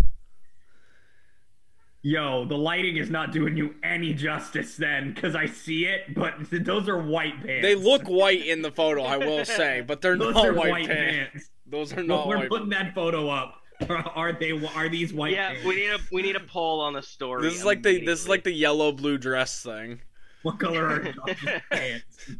[2.02, 6.32] Yo, the lighting is not doing you any justice then, because I see it, but
[6.50, 7.62] those are white pants.
[7.62, 10.70] They look white in the photo, I will say, but they're those not are white,
[10.70, 11.30] white pants.
[11.32, 11.50] pants.
[11.66, 12.48] Those are Well, not we're white.
[12.48, 13.56] putting that photo up.
[14.14, 14.50] Are they?
[14.74, 15.32] Are these white?
[15.32, 15.64] Yeah, pants?
[15.64, 17.40] we need a we need a poll on the story.
[17.42, 20.00] This is like the this is like the yellow blue dress thing.
[20.42, 22.30] What color are Josh's pants?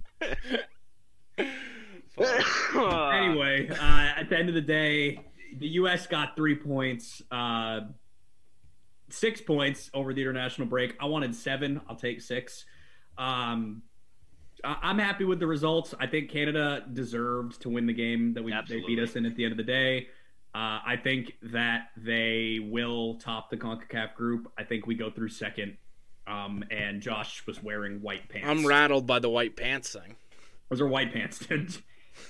[3.13, 5.25] anyway, uh, at the end of the day,
[5.59, 6.07] the U.S.
[6.07, 7.81] got three points, uh,
[9.09, 10.95] six points over the international break.
[11.01, 11.81] I wanted seven.
[11.89, 12.65] I'll take six.
[13.19, 13.83] Um,
[14.65, 15.95] I- I'm happy with the results.
[15.99, 19.35] I think Canada deserved to win the game that we they beat us in at
[19.37, 20.09] the end of the day.
[20.55, 24.51] Uh, I think that they will top the Concacaf group.
[24.59, 25.77] I think we go through second.
[26.27, 28.47] Um, and Josh was wearing white pants.
[28.49, 30.17] I'm rattled by the white pants thing.
[30.69, 31.77] Those are white pants, dude.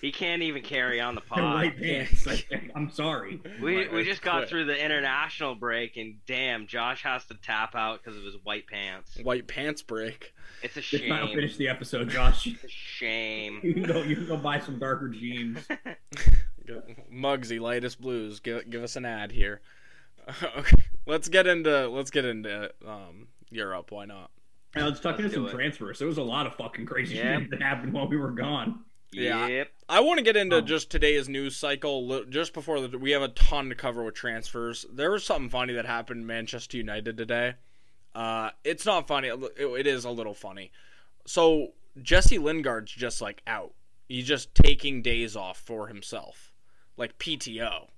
[0.01, 1.55] He can't even carry on the They're pod.
[1.55, 2.27] white pants.
[2.27, 2.71] I think.
[2.75, 3.41] I'm sorry.
[3.63, 4.49] We Right, we just got quit.
[4.49, 8.67] through the international break, and damn, Josh has to tap out because of his white
[8.67, 9.19] pants.
[9.23, 10.33] White pants break.
[10.63, 11.35] It's a This might shame.
[11.35, 12.47] finish the episode, Josh.
[12.47, 13.61] It's a shame.
[13.65, 14.03] You can go.
[14.03, 15.59] You can go buy some darker jeans.
[17.13, 18.41] Mugsy, lightest blues.
[18.41, 19.61] Give give us an ad here.
[20.43, 20.77] okay,
[21.07, 23.91] let's get into let's get into um Europe.
[23.91, 24.31] Why not?
[24.77, 25.53] Now let's talk Let's into some do it.
[25.55, 25.99] transfers.
[25.99, 27.41] There was a lot of fucking crazy Yep.
[27.41, 28.85] shit that happened while we were gone.
[29.13, 29.49] Yeah.
[29.49, 29.69] Yep.
[29.91, 30.61] I want to get into Oh.
[30.61, 34.87] just today's news cycle just before the, we have a ton to cover with transfers.
[34.93, 37.55] There was something funny that happened in Manchester United today.
[38.15, 39.29] Uh, it's not funny.
[39.29, 40.71] It, it is a little funny.
[41.27, 43.73] So Jesse Lingard's just like out.
[44.09, 46.53] He's just taking days off for himself,
[46.97, 47.89] like PTO.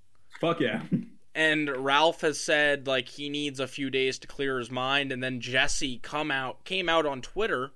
[0.40, 0.82] Fuck yeah.
[1.34, 5.22] And Ralf has said like he needs a few days to clear his mind, and
[5.22, 7.70] then Jesse come out came out on Twitter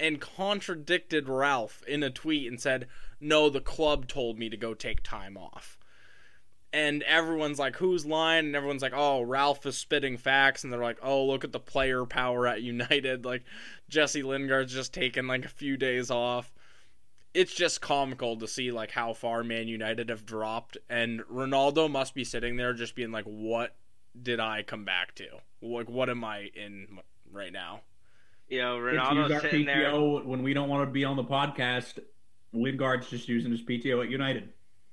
[0.00, 2.86] and contradicted Ralf in a tweet and said,
[3.22, 5.78] "No, the club told me to go take time off."
[6.74, 10.80] And everyone's like, "Who's lying?" And everyone's like, "Oh, Ralf is spitting facts." And they're
[10.82, 13.44] like, "Oh, look at the player power at United." Like
[13.88, 16.52] Jesse Lingard's just taking like a few days off.
[17.34, 22.14] it's just comical to see like how far Man United have dropped, and Ronaldo must
[22.14, 23.74] be sitting there just being like, "What
[24.20, 25.26] did I come back to?
[25.62, 26.98] Like, what am I in
[27.30, 27.80] right now?"
[28.48, 29.98] You know, Ronaldo's our sitting there.
[29.98, 31.98] When we don't want to be on the podcast.
[32.52, 34.48] Lingard's just using his PTO at United.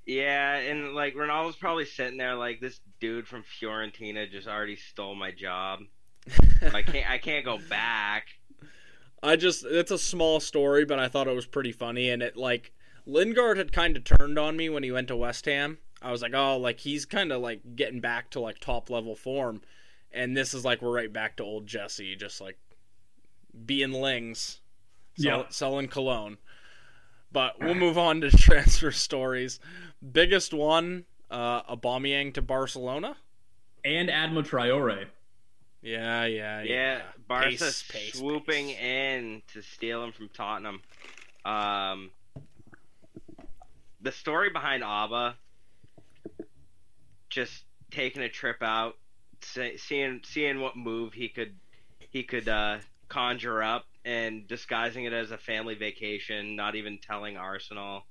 [0.06, 5.14] Yeah, and like Ronaldo's probably sitting there like this dude from Fiorentina just already stole
[5.14, 5.80] my job.
[6.74, 8.26] I can't I can't go back.
[9.22, 12.36] I just it's a small story, but I thought it was pretty funny, and it
[12.36, 12.72] like
[13.06, 15.78] Lingard had kind of turned on me when he went to West Ham.
[16.02, 19.14] I was like, oh, like he's kind of like getting back to like top level
[19.14, 19.60] form,
[20.10, 22.58] and this is like we're right back to old Jesse, just like
[23.66, 24.60] being lings,
[25.18, 25.44] sell, Yeah.
[25.50, 26.38] selling cologne.
[27.32, 29.60] But we'll move on to transfer stories.
[30.12, 33.16] Biggest one, uh, Aubameyang to Barcelona.
[33.84, 35.06] And Adama Traore.
[35.82, 36.62] Yeah, yeah, yeah.
[36.62, 38.78] Yeah, Barca Pace, pace, swooping pace.
[38.78, 40.82] in to steal him from Tottenham.
[41.44, 42.10] Um,
[44.02, 45.34] the story behind Auba,
[47.30, 48.96] just taking a trip out,
[49.40, 51.54] see, seeing seeing what move he could
[52.10, 57.36] he could uh, conjure up, and disguising it as a family vacation, not even telling
[57.36, 58.02] Arsenal,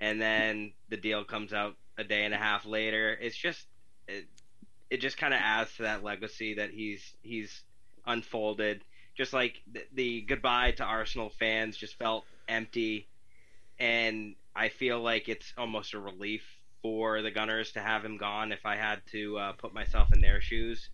[0.00, 3.16] and then the deal comes out a day and a half later.
[3.20, 3.66] It's just
[4.08, 4.26] it,
[4.90, 7.62] it just kind of adds to that legacy that he's he's
[8.06, 8.82] unfolded.
[9.16, 13.08] Just like the, the goodbye to Arsenal fans just felt empty,
[13.78, 16.42] and I feel like it's almost a relief
[16.82, 18.52] for the Gunners to have him gone.
[18.52, 20.88] If I had to uh, put myself in their shoes,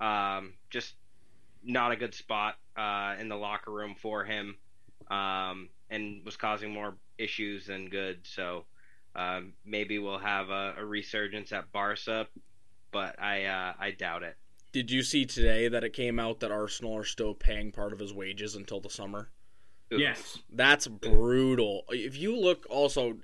[0.00, 0.94] um, just
[1.64, 4.56] not a good spot uh, in the locker room for him,
[5.10, 8.20] um, and was causing more issues than good.
[8.24, 8.64] So
[9.14, 12.26] um, maybe we'll have a, a resurgence at Barca,
[12.92, 14.36] but I uh, I doubt it.
[14.72, 17.98] Did you see today that it came out that Arsenal are still paying part of
[17.98, 19.30] his wages until the summer?
[19.92, 19.98] Ooh.
[19.98, 20.38] Yes.
[20.52, 21.84] That's brutal.
[21.88, 23.18] If you look also,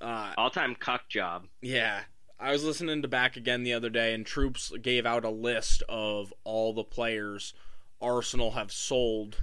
[0.00, 1.46] uh, all time cuck job.
[1.60, 2.02] yeah,
[2.38, 5.82] I was listening to Back Again the other day, and Troops gave out a list
[5.88, 7.54] of all the players
[8.02, 9.38] Arsenal have sold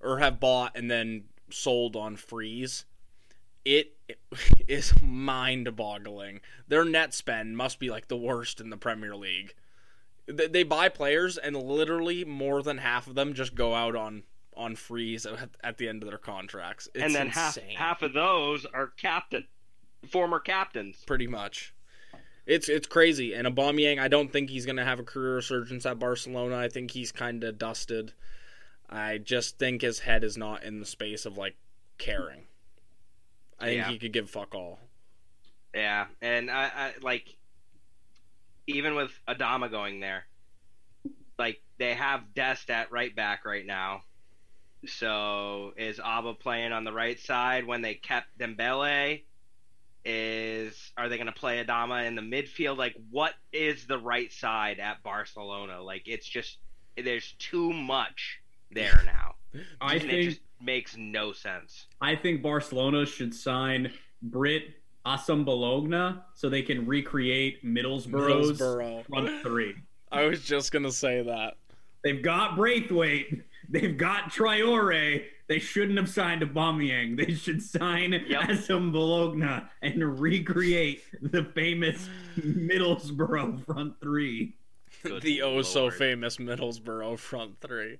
[0.00, 2.84] or have bought and then sold on freeze.
[3.64, 3.96] It
[4.68, 6.40] is mind boggling.
[6.68, 9.54] Their net spend must be like the worst in the Premier League.
[10.26, 14.22] They buy players, and literally more than half of them just go out on
[14.56, 15.26] on freeze
[15.62, 16.88] at, the end of their contracts.
[16.94, 19.46] It's and then half half of those are captain,
[20.08, 21.02] former captains.
[21.06, 21.73] pretty much.
[22.46, 23.34] It's it's crazy.
[23.34, 26.56] And Aubameyang, I don't think he's going to have a career resurgence at Barcelona.
[26.56, 28.12] I think he's kind of dusted.
[28.90, 31.56] I just think his head is not in the space of like
[31.98, 32.42] caring.
[33.58, 33.88] I think Yeah.
[33.88, 34.78] he could give fuck all.
[35.74, 37.34] Yeah, and I, I like
[38.66, 40.24] even with Adama going there,
[41.38, 44.02] like they have Dest at right back right now.
[44.86, 49.22] So is Auba playing on the right side when they kept Dembele?
[50.04, 52.76] Is are they going to play Adama in the midfield?
[52.76, 55.82] Like, what is the right side at Barcelona?
[55.82, 56.58] Like, it's just
[56.96, 58.38] there's too much
[58.70, 59.34] there now.
[59.80, 61.86] I and it think just makes no sense.
[62.00, 64.64] I think Barcelona should sign Brit
[65.06, 69.06] Assam Bologna so they can recreate Middlesbrough's Middlesbrough.
[69.06, 69.74] front three.
[70.12, 71.54] I was just gonna say that.
[72.02, 73.42] They've got Braithwaite.
[73.68, 75.24] They've got Traore.
[75.46, 77.16] They shouldn't have signed Aubameyang.
[77.16, 78.42] They should sign Yep.
[78.42, 84.54] Assombalonga and recreate the famous Middlesbrough front three.
[85.02, 87.98] Good the oh so famous Middlesbrough front three.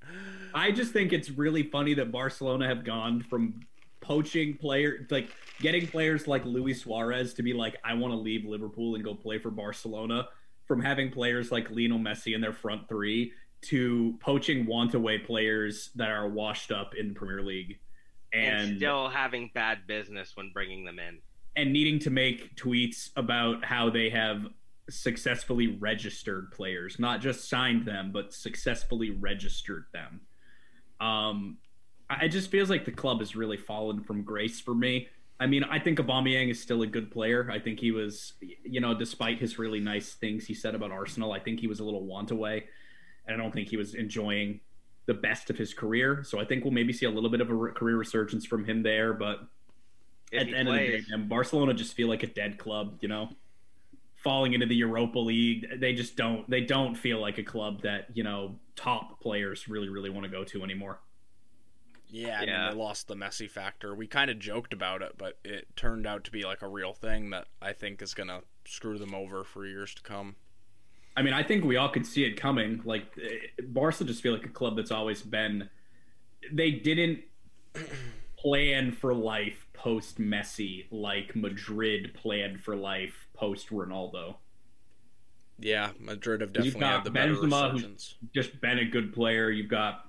[0.54, 3.60] I just think it's really funny that Barcelona have gone from
[4.00, 5.30] poaching player like
[5.60, 9.14] getting players like Luis Suarez to be like I want to leave Liverpool and go
[9.14, 10.28] play for Barcelona
[10.66, 13.32] from having players like Lionel Messi in their front three
[13.64, 17.78] to poaching want away players that are washed up in Premier League
[18.32, 21.18] and, and still having bad business when bringing them in.
[21.56, 24.46] and needing to make tweets about how they have
[24.90, 30.20] successfully registered players, not just signed them, but successfully registered them.
[31.00, 31.58] Um,
[32.10, 35.08] I- it just feels like the club has really fallen from grace for me.
[35.40, 37.50] I mean, I think Aubameyang is still a good player.
[37.50, 41.32] I think he was, you know, despite his really nice things he said about Arsenal,
[41.32, 42.64] I think he was a little want away,
[43.26, 44.60] and I don't think he was enjoying
[45.06, 46.22] the best of his career.
[46.24, 48.64] So I think we'll maybe see a little bit of a re- career resurgence from
[48.64, 49.40] him there, but
[50.32, 52.98] If at the end of the day, man, Barcelona just feel like a dead club,
[53.00, 53.28] you know,
[54.16, 55.66] falling into the Europa League.
[55.80, 56.48] They just don't.
[56.48, 60.30] They don't feel like a club that you know top players really, really want to
[60.30, 61.00] go to anymore.
[62.08, 62.66] Yeah, I Yeah.
[62.68, 63.94] mean, they lost the Messi factor.
[63.94, 66.94] We kind of joked about it, but it turned out to be like a real
[66.94, 70.36] thing that I think is gonna screw them over for years to come.
[71.16, 72.82] I mean, I think we all could see it coming.
[72.84, 73.06] Like
[73.68, 75.68] Barca just feel like a club that's always been.
[76.52, 77.20] They didn't
[78.36, 84.36] plan for life post Messi, like Madrid planned for life post Ronaldo.
[85.58, 89.12] Yeah, Madrid have You've definitely got had the better Benzema, who's- Just been a good
[89.12, 89.50] player.
[89.50, 90.06] You've got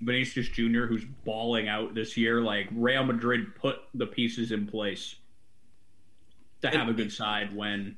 [0.00, 2.40] Vinicius Jr., who's balling out this year.
[2.40, 5.16] Like Real Madrid put the pieces in place
[6.62, 7.96] to have a good side when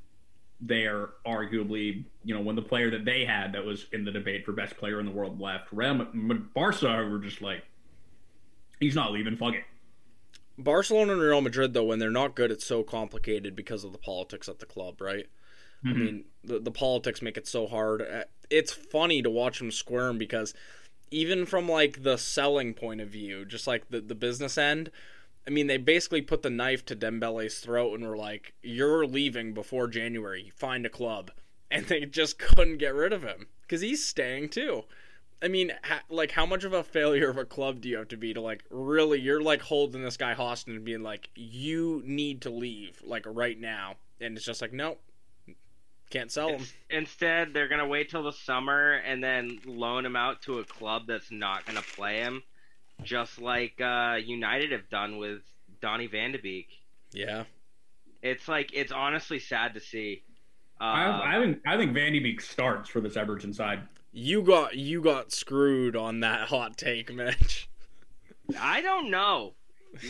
[0.63, 4.45] they're arguably, you know, when the player that they had that was in the debate
[4.45, 5.69] for best player in the world left.
[5.73, 6.07] Real
[6.55, 7.65] Barca were just like,
[8.79, 9.37] he's not leaving.
[9.37, 9.65] Fuck it.
[10.59, 13.99] Barcelona and Real Madrid, though, when they're not good, it's so complicated because of the
[13.99, 15.27] politics at the club, right?
[15.83, 15.97] I Mhm.
[15.97, 18.03] mean, the, the politics make it so hard.
[18.03, 20.53] Uh, It's funny to watch them squirm because
[21.11, 24.91] even from like the selling point of view, just like the, the business end,
[25.47, 29.55] I mean, they basically put the knife to Dembele's throat and were like, "You're leaving
[29.55, 30.53] before January.
[30.55, 31.31] Find a club,"
[31.71, 34.85] and they just couldn't get rid of him because he's staying too.
[35.43, 38.09] I mean, ha- like, how much of a failure of a club do you have
[38.09, 39.21] to be to like really?
[39.21, 43.59] You're like holding this guy hostage and being like, "You need to leave like right
[43.59, 45.01] now," and it's just like, nope,
[46.11, 46.67] can't sell him.
[46.91, 51.05] Instead, they're gonna wait till the summer and then loan him out to a club
[51.07, 52.43] that's not gonna play him,
[53.03, 55.43] just like uh, United have done with
[55.81, 56.69] Donny Van de Beek.
[57.13, 57.45] Yeah,
[58.23, 60.23] It's like it's honestly sad to see.
[60.81, 63.81] Uh, I, I think I think Van de Beek starts for this Everton side.
[64.13, 67.69] you got you got screwed on that hot take, Mitch.
[68.59, 69.55] I don't know.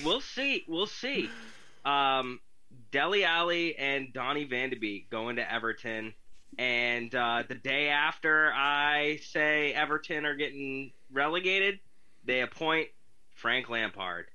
[0.05, 0.65] We'll see.
[0.69, 1.29] We'll see.
[1.85, 2.41] Um,
[2.91, 6.13] Dele Alli and Donny Van de Beek going to Everton,
[6.59, 11.81] and uh, the day after I say Everton are getting relegated,
[12.25, 12.89] they appoint
[13.35, 14.27] Frank Lampard.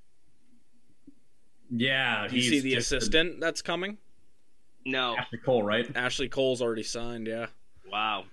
[1.70, 3.98] Yeah, Do you see the just a- assistant that's coming?
[4.86, 5.90] No, Ashley Cole, right?
[5.96, 7.48] Ashley Cole's already signed, yeah,
[7.92, 8.26] wow.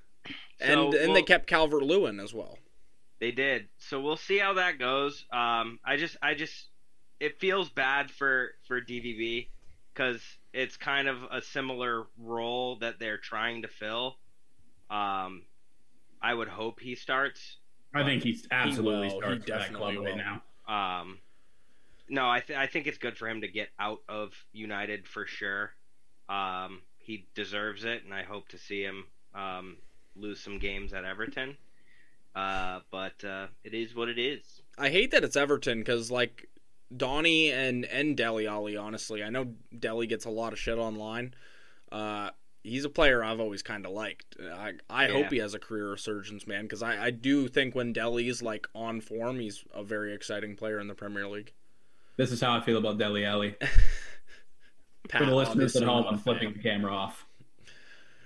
[0.61, 2.59] and So, and they kept Calvert Lewin as well.
[3.21, 3.69] They did.
[3.79, 5.25] So we'll see how that goes.
[5.33, 6.67] Um, I just, I just,
[7.21, 9.49] it feels bad for for DVB
[9.95, 10.21] because
[10.53, 14.17] it's kind of a similar role that they're trying to fill.
[14.91, 15.43] Um,
[16.21, 17.57] I would hope he starts.
[17.95, 19.15] I think he's absolutely will.
[19.15, 21.03] He starts that definitely club right now.
[21.03, 21.19] Um,
[22.09, 25.27] no, I th- I think it's good for him to get out of United for
[25.27, 25.73] sure.
[26.29, 29.77] Um, he deserves it, and I hope to see him um,
[30.17, 31.57] lose some games at Everton.
[32.35, 34.63] Uh, but uh, it is what it is.
[34.79, 36.49] I hate that it's Everton because like
[36.97, 38.77] Donny and and Dele Alli.
[38.77, 41.35] Honestly, I know Dele gets a lot of shit online.
[41.91, 42.31] Uh,
[42.63, 44.37] he's a player I've always kind of liked.
[44.41, 45.13] I I Yeah.
[45.13, 48.67] hope he has a career resurgence, man, because I I do think when Dele's like
[48.75, 51.53] on form, he's a very exciting player in the Premier League.
[52.17, 53.23] This is how I feel about Dele.
[53.59, 53.71] Pat,
[55.19, 57.27] For the listeners at home, I'm flipping the camera off.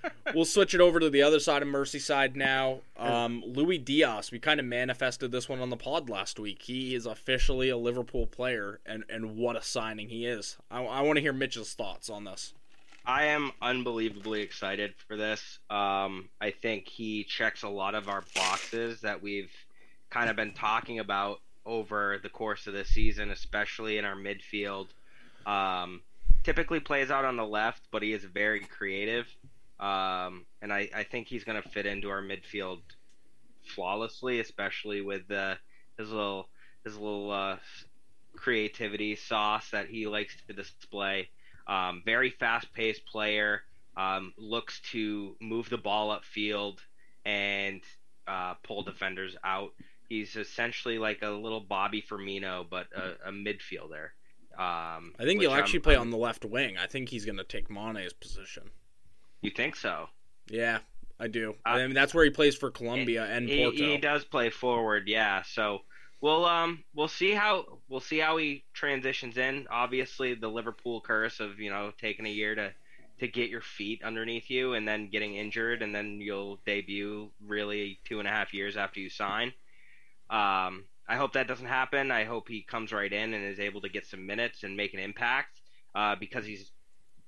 [0.33, 2.79] we'll switch it over to the other side of Merseyside now.
[2.97, 6.61] Um, Luis Diaz, we kind of manifested this one on the pod last week.
[6.63, 10.57] He is officially a Liverpool player, and, and what a signing he is.
[10.69, 12.53] I, I want to hear Mitch's thoughts on this.
[13.07, 15.59] I am unbelievably excited for this.
[15.69, 19.51] Um, I think he checks a lot of our boxes that we've
[20.09, 24.87] kind of been talking about over the course of the season, especially in our midfield.
[25.45, 26.01] Um,
[26.43, 29.25] typically plays out on the left, but he is very creative.
[29.79, 32.81] Um, and I, I think he's going to fit into our midfield
[33.73, 35.29] flawlessly, especially with
[35.97, 36.49] his little
[36.83, 37.57] his little uh,
[38.35, 41.29] creativity sauce that he likes to display.
[41.67, 43.61] Um, very fast paced player.
[43.95, 46.77] Um, looks to move the ball upfield
[47.25, 47.81] and
[48.27, 49.71] uh, pull defenders out.
[50.07, 54.09] He's essentially like a little Bobby Firmino, but a, a midfielder.
[54.57, 56.77] Um, I think he'll I'm- actually play I'm- on the left wing.
[56.77, 58.69] I think he's going to take Mane's position.
[59.41, 60.07] You think so?
[60.49, 60.79] Yeah,
[61.19, 61.55] I do.
[61.65, 63.77] Uh, I mean, that's where he plays for Colombia and he, Porto.
[63.77, 65.41] he does play forward, yeah.
[65.43, 65.81] So
[66.21, 69.67] we'll um we'll see how we'll see how he transitions in.
[69.69, 72.71] Obviously, the Liverpool curse of you know taking a year to
[73.19, 77.99] to get your feet underneath you and then getting injured and then you'll debut really
[78.05, 79.47] two and a half years after you sign.
[80.29, 82.11] Um, I hope that doesn't happen.
[82.11, 84.93] I hope he comes right in and is able to get some minutes and make
[84.93, 85.61] an impact
[85.95, 86.71] uh, because he's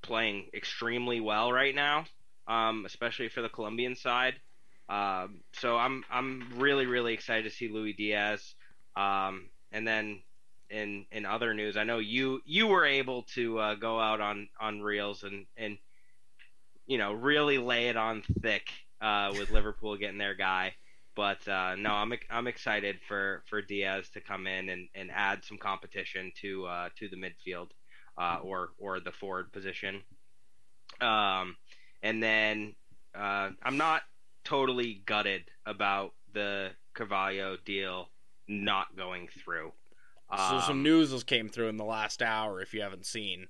[0.02, 2.06] playing extremely well right now,
[2.48, 4.36] um, especially for the Colombian side.
[4.90, 8.56] Um, so I'm I'm really really excited to see Luis Diaz.
[8.96, 10.22] Um, and then
[10.70, 14.50] in in other news, I know you you were able to uh, go out on
[14.60, 15.78] on reels and and
[16.86, 18.70] you know really lay it on thick
[19.02, 20.74] uh, with Liverpool getting their guy.
[21.16, 25.44] But uh, no, I'm I'm excited for, for Diaz to come in and, and add
[25.44, 27.70] some competition to uh, to the midfield
[28.18, 30.02] uh, or or the forward position.
[31.02, 31.56] Um,
[32.04, 32.76] and then
[33.16, 34.04] uh, I'm not
[34.44, 38.10] totally gutted about the Carvalho deal
[38.50, 39.72] not going through.
[40.32, 42.62] So some Um, news has came through in the last hour.
[42.62, 43.48] If you haven't seen,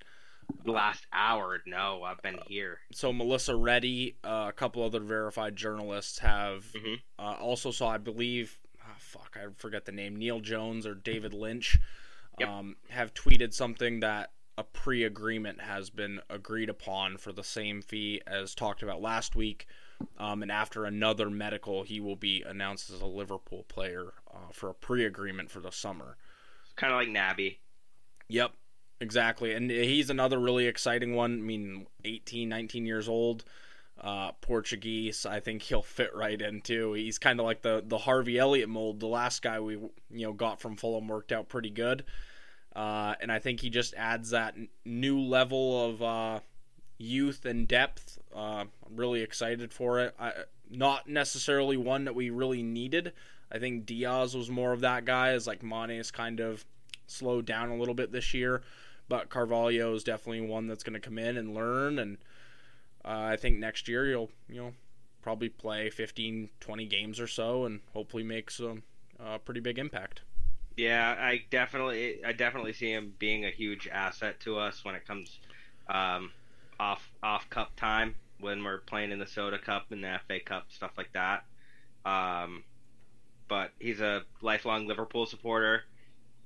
[0.65, 2.79] The last hour, no, I've been here.
[2.91, 7.01] so Melissa Reddy, uh, a couple other verified journalists have Mhm.
[7.19, 11.33] uh, also saw, I believe, ah, fuck, I forget the name, Neil Jones or David
[11.35, 11.77] Lynch,
[12.39, 12.49] Yep.
[12.49, 18.19] um, have tweeted something that a pre-agreement has been agreed upon for the same fee
[18.25, 19.67] as talked about last week.
[20.17, 24.69] Um, and after another medical, he will be announced as a Liverpool player uh, for
[24.69, 26.17] a pre-agreement for the summer.
[26.75, 27.57] Kind of like Naby.
[28.29, 28.51] Yep,
[29.01, 29.53] exactly.
[29.53, 31.33] And he's another really exciting one.
[31.33, 33.43] I mean, 18, 19 years old,
[33.99, 35.25] uh, Portuguese.
[35.25, 36.93] I think he'll fit right into.
[36.93, 38.99] He's kind of like the the Harvey Elliott mold.
[38.99, 42.05] The last guy we you know got from Fulham worked out pretty good,
[42.75, 46.39] uh, and I think he just adds that n- new level of uh,
[46.97, 48.19] youth and depth.
[48.33, 50.15] Uh, I'm really excited for it.
[50.19, 50.31] I,
[50.69, 53.13] not necessarily one that we really needed.
[53.51, 56.65] I think Diaz was more of that guy, as like Mane's kind of
[57.07, 58.61] slowed down a little bit this year.
[59.07, 62.17] But Carvalho is definitely one that's going to come in and learn, and
[63.03, 64.73] uh, I think next year you'll you know
[65.21, 68.83] probably play 15, 20 games or so, and hopefully make some
[69.19, 70.21] uh, pretty big impact.
[70.77, 75.05] Yeah, I definitely, I definitely see him being a huge asset to us when it
[75.05, 75.39] comes
[75.89, 76.31] um,
[76.79, 80.67] off off cup time when we're playing in the Soda Cup and the FA Cup
[80.69, 81.43] stuff like that.
[82.05, 82.63] Um,
[83.49, 85.83] but he's a lifelong Liverpool supporter.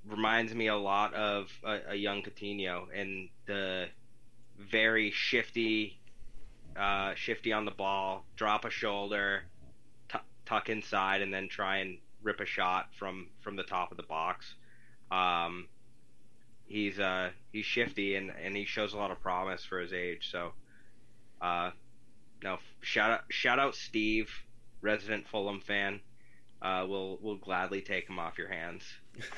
[0.08, 3.88] Reminds me a lot of a, a young Coutinho and the
[4.58, 6.00] very shifty,
[6.76, 9.44] uh, shifty on the ball, drop a shoulder,
[10.10, 13.98] tu tuck inside, and then try and rip a shot from from the top of
[13.98, 14.56] the box.
[15.12, 15.68] Um,
[16.66, 20.30] he's uh he's shifty and and he shows a lot of promise for his age.
[20.32, 20.54] So,
[21.42, 21.72] uh,
[22.44, 24.30] no shout out shout out Steve,
[24.82, 26.00] resident Fulham fan.
[26.64, 28.84] Uh, we'll we'll gladly take him off your hands.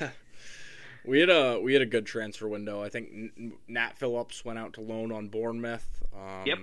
[1.06, 2.82] We had a we had a good transfer window.
[2.82, 6.02] I think Nat Phillips went out to loan on Bournemouth.
[6.12, 6.58] Um, Yep.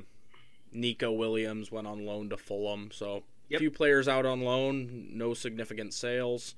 [0.74, 2.89] Nico Williams went on loan to Fulham.
[2.91, 6.55] So a few players out on loan, no significant sales.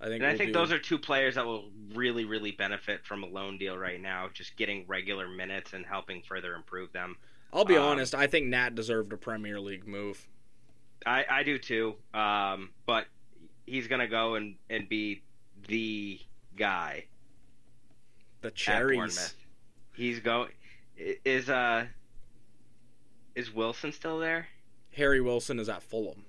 [0.00, 0.16] I think.
[0.16, 3.22] And I we'll think do- those are two players that will really really benefit from
[3.22, 7.16] a loan deal right now, just getting regular minutes and helping further improve them.
[7.50, 8.14] I'll be um, honest.
[8.14, 10.26] I think Nat deserved a Premier League move.
[11.06, 11.94] I, I do too.
[12.12, 13.06] Um, but
[13.66, 15.22] he's gonna go and, and be
[15.68, 16.18] the
[16.56, 17.04] guy
[18.42, 19.34] The cherries.
[19.94, 20.50] He's going.
[20.96, 21.86] is uh
[23.34, 24.48] is Wilson still there?
[24.94, 26.24] Harry Wilson is at Fulham.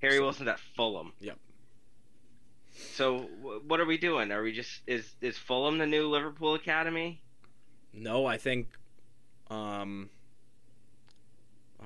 [0.00, 1.12] Harry So- Wilson's at Fulham.
[1.20, 1.38] Yep.
[2.94, 4.30] So wh- what are we doing?
[4.32, 7.22] Are we just is is Fulham the new Liverpool academy?
[7.92, 8.68] No, I think.
[9.50, 10.10] Um.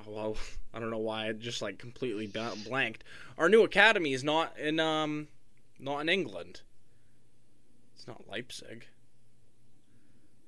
[0.07, 0.37] Oh, well,
[0.73, 3.03] I don't know why I just like completely blanked.
[3.37, 5.27] Our new academy is not in um,
[5.79, 6.61] not in England.
[7.95, 8.85] It's not Leipzig.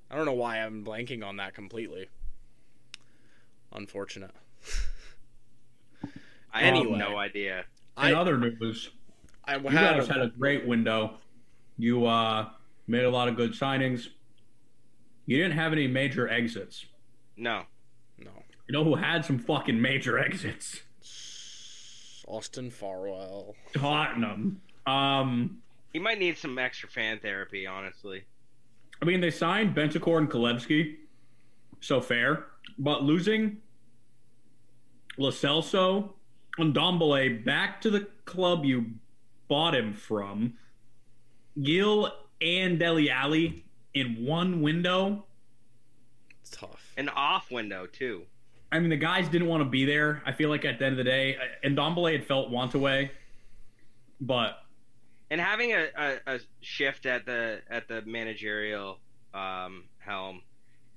[0.10, 2.08] I don't know why I'm blanking on that completely.
[3.72, 4.32] Unfortunate.
[6.54, 6.98] I Anyway.
[7.00, 7.60] have no idea.
[7.60, 7.64] In
[8.04, 8.92] I other news,
[9.46, 11.16] I you had, guys had a great window.
[11.78, 12.50] You uh,
[12.88, 14.08] made a lot of good signings.
[15.26, 16.86] You didn't have any major exits.
[17.36, 17.64] No.
[18.74, 20.82] No You know who had some fucking major exits?
[22.28, 23.54] Austin Farwell.
[23.76, 24.62] Tottenham.
[24.88, 25.60] Um,
[25.94, 28.24] He might need some extra fan therapy, honestly.
[29.00, 30.96] I mean, they signed Bentancur and Kulusevski,
[31.82, 32.48] so fair.
[32.80, 33.58] But losing
[35.18, 36.14] Lo Celso
[36.58, 38.86] and Dombele back to the club you
[39.50, 40.56] bought him from,
[41.62, 42.12] Gil
[42.42, 45.26] and Dele Alli in one window.
[46.42, 46.92] It's tough.
[46.98, 48.24] An off window too.
[48.74, 50.22] I mean, the guys didn't want to be there.
[50.26, 53.12] I feel like at the end of the day, and Dombele had felt want away,
[54.20, 54.58] but
[55.30, 59.00] and having a, a, a shift at the at the managerial
[59.34, 60.42] um, helm,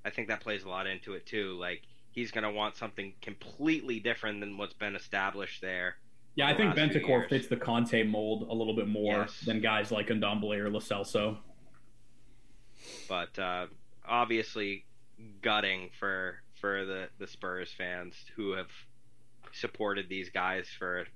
[0.04, 1.56] I think that plays a lot into it too.
[1.60, 5.96] Like he's gonna want something completely different than what's been established there.
[6.34, 7.28] yeah, I think last few Bentancur years.
[7.30, 9.40] fits the Conte mold a little bit more Yes.
[9.44, 11.36] than guys like Ndombele or Lo Celso.
[13.08, 13.66] But uh,
[14.06, 14.84] obviously,
[15.42, 18.70] gutting for for the the Spurs fans who have
[19.52, 21.06] supported these guys for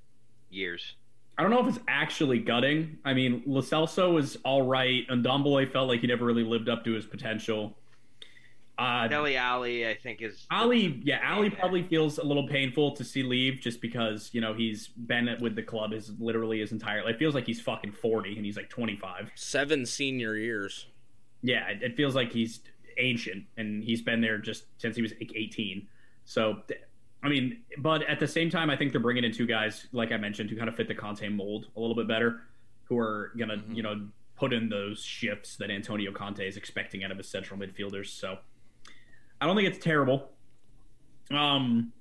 [0.50, 0.94] years.
[1.38, 2.98] I don't know if it's actually gutting.
[3.04, 6.68] I mean, Lo Celso was all right, and Dombele felt like he never really lived
[6.68, 7.76] up to his potential.
[8.76, 13.04] Uh, Dele Alli, I think, is Alli, yeah, Alli probably feels a little painful to
[13.04, 17.06] see leave just because you know he's been with the club his literally his entire.
[17.08, 19.30] It feels like he's fucking forty and he's like twenty five.
[19.34, 20.86] Seven senior years.
[21.42, 22.60] Yeah, it, it feels like he's
[23.00, 25.88] ancient and he's been there just since he was like eighteen.
[26.24, 26.62] So,
[27.22, 30.12] I mean, but at the same time, I think they're bringing in two guys, like
[30.12, 32.42] I mentioned, who kind of fit the Conte mold a little bit better,
[32.84, 33.76] who are gonna Mhm.
[33.76, 37.58] you know put in those shifts that Antonio Conte is expecting out of his central
[37.60, 38.06] midfielders.
[38.06, 38.38] So
[39.40, 40.32] I don't think it's terrible.
[41.30, 41.92] Um,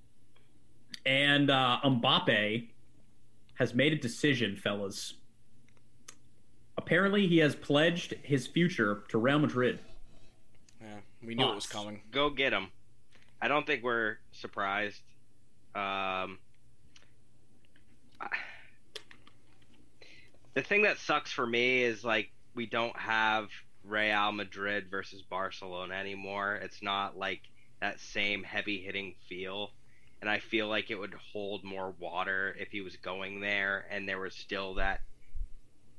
[1.06, 2.70] and uh, Mbappe
[3.56, 5.16] has made a decision, fellas.
[6.78, 9.80] Apparently, he has pledged his future to Real Madrid.
[11.30, 12.02] We knew it was coming.
[12.10, 12.70] Go get him.
[13.40, 15.00] I don't think we're surprised.
[15.76, 16.40] Um,
[20.56, 23.50] the thing that sucks for me is like we don't have
[23.84, 26.56] Real Madrid versus Barcelona anymore.
[26.56, 27.42] It's not like
[27.80, 29.70] that same heavy hitting feel.
[30.22, 34.10] And I feel like it would hold more water if he was going there and
[34.10, 35.02] there was still that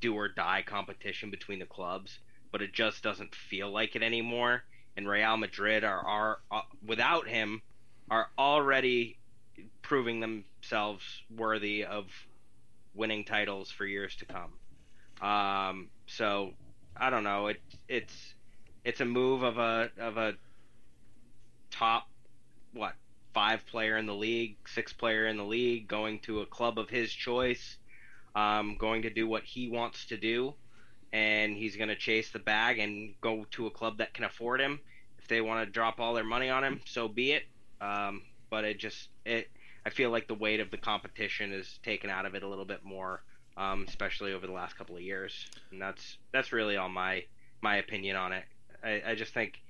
[0.00, 2.18] do or die competition between the clubs.
[2.50, 4.64] But it just doesn't feel like it anymore.
[5.00, 7.62] And Real Madrid are, are uh, without him,
[8.10, 9.16] are already
[9.80, 11.02] proving themselves
[11.34, 12.04] worthy of
[12.94, 14.52] winning titles for years to come.
[15.26, 16.52] Um, so
[16.94, 17.46] I don't know.
[17.46, 18.34] It, it's
[18.84, 20.34] it's a move of a of a
[21.70, 22.06] top
[22.74, 22.92] what
[23.32, 26.90] five player in the league, six player in the league, going to a club of
[26.90, 27.78] his choice,
[28.34, 30.52] um, going to do what he wants to do,
[31.10, 34.60] and he's going to chase the bag and go to a club that can afford
[34.60, 34.78] him.
[35.30, 37.44] They want to drop all their money on him, so be it.
[37.80, 39.48] Um, but it just it
[39.86, 42.66] I feel like the weight of the competition is taken out of it a little
[42.66, 43.22] bit more,
[43.56, 47.24] um, especially over the last couple of years, and that's that's really all my
[47.62, 48.44] my opinion on it.
[48.84, 49.62] I, I just think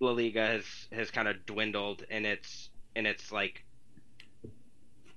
[0.00, 3.64] La Liga has has kind of dwindled in its in its like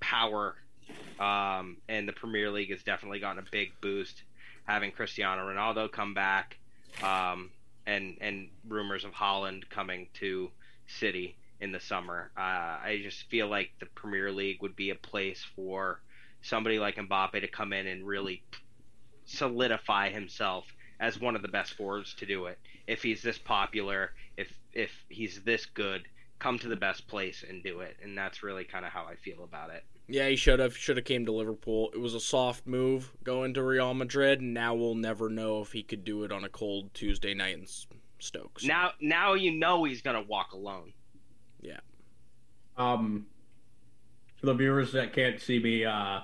[0.00, 0.54] power,
[1.18, 4.22] um, and the Premier League has definitely gotten a big boost
[4.64, 6.58] having Cristiano Ronaldo come back,
[7.02, 7.50] um,
[7.86, 10.50] and and rumors of Haaland coming to
[10.86, 12.30] City in the summer.
[12.36, 16.00] Uh, I just feel like the Premier League would be a place for
[16.42, 18.42] somebody like Mbappe to come in and really
[19.24, 20.64] solidify himself
[20.98, 22.58] as one of the best forwards to do it.
[22.86, 26.02] If he's this popular, if if he's this good,
[26.42, 27.96] come to the best place and do it.
[28.02, 29.84] And that's really kind of how I feel about it.
[30.08, 31.90] Yeah, he should have should have came to Liverpool.
[31.94, 35.72] It was a soft move going to Real Madrid, and now we'll never know if
[35.72, 37.66] he could do it on a cold Tuesday night in
[38.18, 38.60] Stoke.
[38.60, 38.66] So.
[38.66, 40.92] Now now you know he's gonna walk alone.
[41.60, 41.80] Yeah.
[42.76, 43.26] Um,
[44.36, 46.20] for the viewers that can't see me, uh,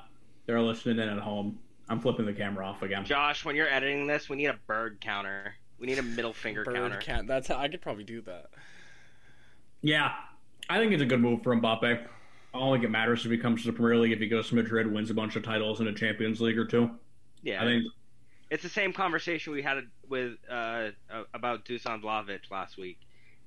[0.47, 1.61] they're listening in at home.
[1.89, 3.05] I'm flipping the camera off again.
[3.05, 5.55] Josh, when you're editing this, we need a bird counter.
[5.79, 6.99] We need a middle finger Bird counter.
[6.99, 7.29] Count.
[7.29, 8.51] That's how I could probably do that.
[9.83, 10.13] Yeah,
[10.69, 12.07] I think it's a good move for Mbappe.
[12.55, 14.49] I don't think it matters if he comes to the Premier League if he goes
[14.49, 16.91] to Madrid, wins a bunch of titles in a Champions League or two.
[17.43, 17.85] Yeah, I think
[18.51, 20.91] it's the same conversation we had with uh,
[21.35, 22.99] about Dusan Vlahovic last week.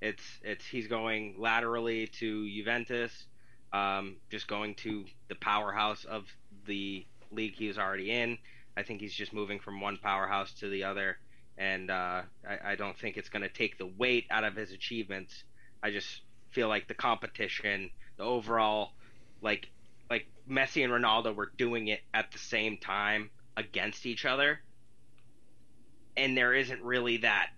[0.02, 3.26] It's it's he's going laterally to Juventus,
[3.74, 6.26] um, just going to the powerhouse of
[6.66, 8.38] the league he was already in.
[8.78, 11.18] I think he's just moving from one powerhouse to the other,
[11.58, 14.72] and uh, I, I don't think it's going to take the weight out of his
[14.72, 15.44] achievements.
[15.84, 16.22] I just
[16.52, 18.92] feel like the competition, the overall,
[19.42, 19.70] like
[20.10, 24.60] like Messi and Ronaldo were doing it at the same time against each other,
[26.18, 27.50] and there isn't really that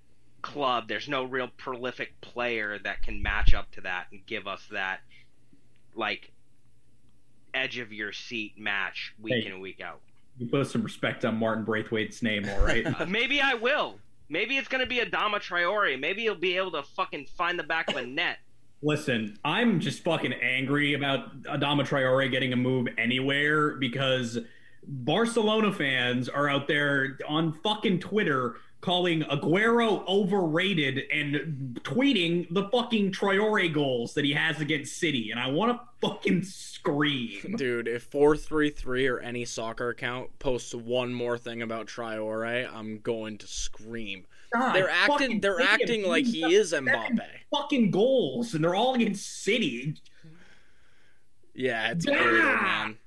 [0.42, 0.88] club.
[0.88, 5.00] There's no real prolific player that can match up to that and give us that
[5.96, 6.32] like
[7.54, 9.46] edge of your seat match week Hey.
[9.46, 10.00] in and week out.
[10.40, 12.86] you put some respect on Martin Braithwaite's name, all right?
[13.00, 14.00] Uh, maybe I will.
[14.34, 16.00] Maybe it's gonna be Adama Traore.
[16.00, 18.40] Maybe he'll be able to fucking find the back of a net.
[18.82, 24.40] Listen, I'm just fucking angry about Adama Traore getting a move anywhere because
[24.88, 33.14] Barcelona fans are out there on fucking Twitter calling Aguero overrated and tweeting the fucking
[33.14, 37.56] Traore goals that he has against City, and I want to fucking scream.
[37.58, 43.38] Dude, if 433 or any soccer account posts one more thing about Traore, I'm going
[43.38, 44.26] to scream.
[44.54, 47.22] God, They're acting they're City acting like he is Mbappe.
[47.52, 49.96] Fucking goals, and they're all against City.
[51.56, 52.22] Yeah, it's Yeah.
[52.22, 52.98] brutal, man.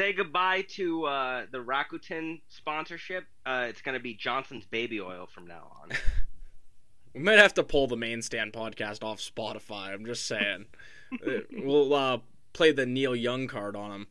[0.00, 3.26] Say goodbye to uh, the Rakuten sponsorship.
[3.44, 5.90] Uh, it's gonna be Johnson's baby oil from now on.
[7.12, 9.92] We might have to pull the main stand podcast off Spotify.
[9.92, 10.64] I'm just saying.
[11.12, 12.18] Uh, we'll uh,
[12.52, 14.06] play the Neil Young card on them.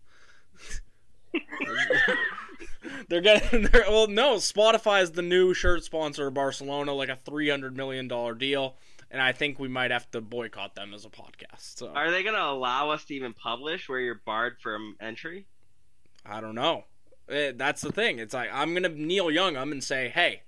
[3.07, 7.15] they're getting they're, well no spotify is the new shirt sponsor of barcelona like a
[7.15, 8.75] 300 million dollar deal
[9.11, 12.21] and i think we might have to boycott them as a podcast so Are they
[12.21, 15.45] gonna allow us to even publish where you're barred from entry?
[16.29, 16.85] I don't know
[17.29, 20.41] Eh, that's the thing it's like i'm gonna neil young i'm and say hey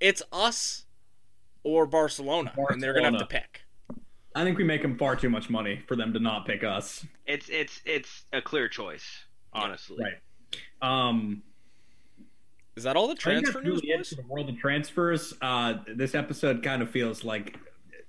[0.00, 0.84] it's us
[1.62, 3.62] or barcelona, and they're gonna have to pick
[4.36, 7.06] I think we make them far too much money for them to not pick us.
[7.24, 9.24] It's it's it's a clear choice,
[9.54, 9.96] honestly.
[9.98, 11.08] Right.
[11.08, 11.42] Um,
[12.76, 14.10] Is that all the I transfer news, really it boys?
[14.10, 15.32] the world of transfers.
[15.40, 17.56] Uh, this episode kind of feels like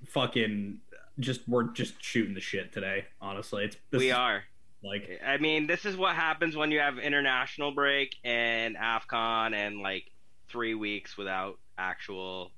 [0.09, 0.81] fucking
[1.17, 3.05] just we're just shooting the shit today.
[3.21, 4.43] Honestly, it's this we is, are.
[4.83, 9.79] Like I mean, this is what happens when you have international break and AFCON and
[9.81, 10.11] like
[10.47, 12.51] three weeks without actual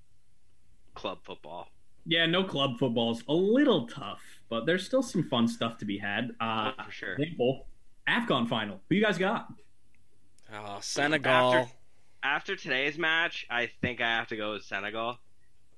[0.95, 1.67] club football.
[2.05, 5.97] yeah, no club football's a little tough, but there's still some fun stuff to be
[5.97, 6.31] had.
[6.39, 7.13] Uh, for sure.
[7.13, 7.67] example,
[8.07, 8.81] Afcon final.
[8.89, 9.47] Who you guys got?
[10.53, 11.53] Uh, Senegal.
[11.53, 11.71] After-
[12.21, 15.19] After today's match, I think I have to go with Senegal.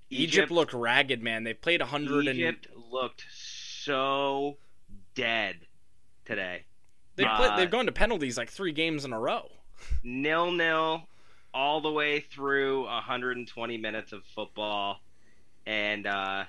[0.10, 1.44] Egypt, looked ragged, man.
[1.44, 4.58] They played 100 and Egypt looked so
[5.16, 5.68] dead
[6.26, 6.64] today.
[7.16, 9.50] they uh, played, they've gone to penalties like three games in a row.
[10.04, 11.04] Nil nil
[11.54, 15.02] all the way through 120 minutes of football,
[15.66, 16.46] and uh,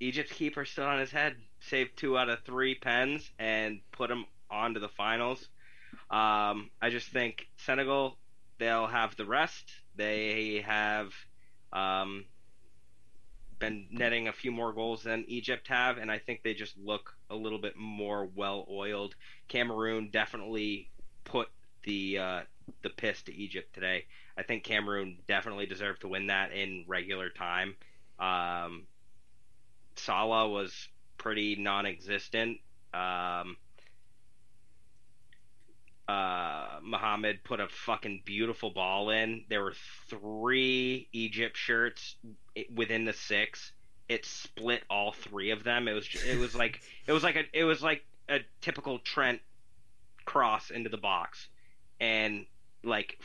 [0.00, 4.26] Egypt's keeper stood on his head, saved two out of three pens, and put him
[4.50, 5.48] on to the finals.
[6.10, 8.16] Um, I just think Senegal,
[8.58, 9.64] they'll have the rest.
[9.96, 11.12] They have
[11.72, 12.24] um,
[13.58, 17.16] been netting a few more goals than Egypt have, and I think they just look
[17.30, 19.14] a little bit more well oiled.
[19.48, 20.90] Cameroon definitely
[21.24, 21.48] put
[21.84, 22.40] the uh,
[22.82, 24.04] the piss to Egypt today.
[24.36, 27.74] I think Cameroon definitely deserved to win that in regular time.
[28.18, 28.86] Um,
[29.96, 32.58] Salah was pretty non-existent.
[32.94, 33.56] Um,
[36.08, 39.44] uh, Muhammad put a fucking beautiful ball in.
[39.50, 39.74] There were
[40.08, 42.16] three Egypt shirts
[42.74, 43.72] within the six.
[44.08, 45.86] It split all three of them.
[45.86, 48.98] It was ju- it was like it was like a it was like a typical
[49.00, 49.40] Trent
[50.24, 51.48] cross into the box,
[52.00, 52.46] and
[52.82, 53.18] like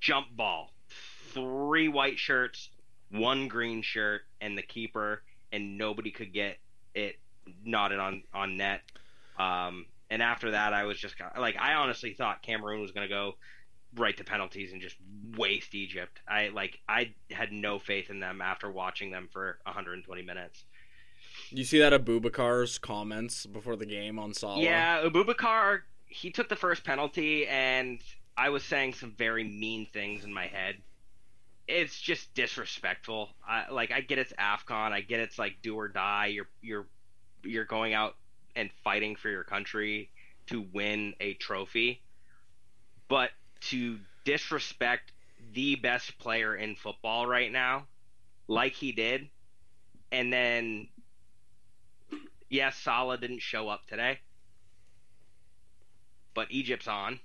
[0.00, 0.70] jump ball.
[1.32, 2.70] Three white shirts,
[3.10, 6.58] one green shirt, and the keeper, and nobody could get
[6.94, 7.16] it
[7.64, 8.82] knotted on on net.
[9.40, 13.14] Um, and after that, I was just like, I honestly thought Cameroon was going to
[13.14, 13.34] go
[13.94, 14.96] right to penalties and just
[15.36, 16.20] waste Egypt.
[16.28, 20.64] I like, I had no faith in them after watching them for 120 minutes.
[21.50, 24.62] You see that Aboubakar's comments before the game on Salah?
[24.62, 28.00] Yeah, Aboubakar, he took the first penalty, and
[28.36, 30.76] I was saying some very mean things in my head.
[31.66, 33.30] It's just disrespectful.
[33.46, 36.26] I, like, I get it's Afcon, I get it's like do or die.
[36.26, 36.86] You're you're
[37.44, 38.16] you're going out
[38.56, 40.10] and fighting for your country
[40.46, 42.00] to win a trophy,
[43.08, 43.30] but
[43.60, 45.12] to disrespect
[45.54, 47.86] the best player in football right now,
[48.46, 49.28] like he did,
[50.12, 50.88] and then
[52.48, 54.18] yes, Salah didn't show up today,
[56.34, 57.20] but Egypt's on.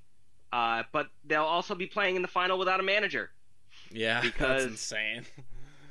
[0.52, 3.32] Uh, but they'll also be playing in the final without a manager.
[3.92, 5.26] Yeah, Because- that's insane.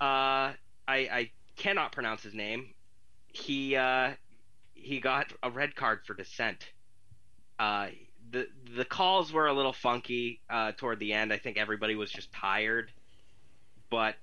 [0.00, 0.56] Uh, I
[0.88, 2.74] I cannot pronounce his name.
[3.28, 4.12] He uh,
[4.82, 6.70] he got a red card for dissent.
[7.58, 7.88] Uh,
[8.30, 11.32] the the calls were a little funky uh, toward the end.
[11.32, 12.90] I think everybody was just tired,
[13.90, 14.16] but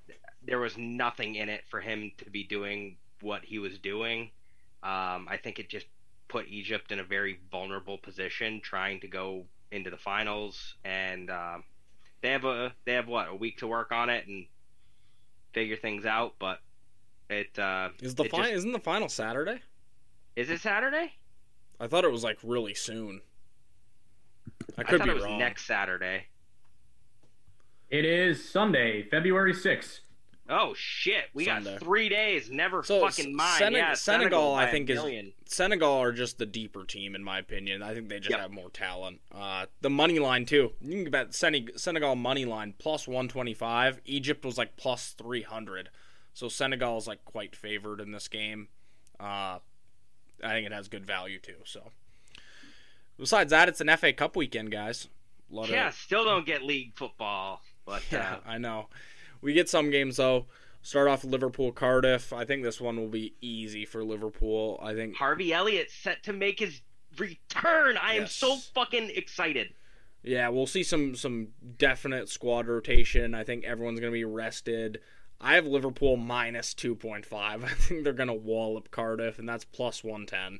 [0.45, 4.32] there was nothing in it for him to be doing what he was doing.
[4.82, 5.86] Um, I think it just
[6.28, 11.64] put Egypt in a very vulnerable position, trying to go into the finals, and um,
[12.22, 14.45] they have a they have what a week to work on it and
[15.53, 16.36] figure things out.
[16.39, 16.60] But
[17.30, 19.60] it uh, Is the fi- just- isn't the final Saturday?
[20.39, 21.13] Is it Saturday?
[21.79, 23.21] I thought it was like really soon.
[24.77, 25.37] I I could thought be it was wrong.
[25.39, 26.25] next Saturday.
[27.89, 30.01] It is Sunday, February sixth.
[30.51, 31.73] Oh shit, we Sunday.
[31.73, 32.49] got three days.
[32.49, 33.59] Never So, fucking mind.
[33.59, 34.99] Sene- yeah, Senegal, by I a think, is-
[35.45, 37.83] Senegal are just the deeper team in my opinion.
[37.83, 38.39] I think they just Yep.
[38.39, 39.21] have more talent.
[39.31, 40.73] Uh, the money line too.
[40.81, 44.01] You can bet Sen- Senegal money line plus one twenty five.
[44.05, 45.89] Egypt was like plus three hundred.
[46.33, 48.69] So Senegal is like quite favored in this game.
[49.19, 49.59] Uh,
[50.43, 51.55] I think it has good value too.
[51.65, 51.91] So
[53.17, 55.07] besides that, it's an FA Cup weekend, guys.
[55.53, 58.87] Of- Yeah, still don't get league football, but yeah, uh, I know.
[59.41, 60.45] We get some games though.
[60.81, 62.31] Start off Liverpool Cardiff.
[62.31, 64.79] I think this one will be easy for Liverpool.
[64.81, 66.81] I think Harvey Elliott set to make his
[67.17, 67.97] return.
[67.97, 69.73] I am so fucking excited.
[70.23, 73.33] Yeah, we'll see some some definite squad rotation.
[73.33, 74.99] I think everyone's going to be rested.
[75.41, 77.25] I have Liverpool minus 2.5.
[77.33, 80.59] I think they're going to wallop Cardiff and that's plus 110.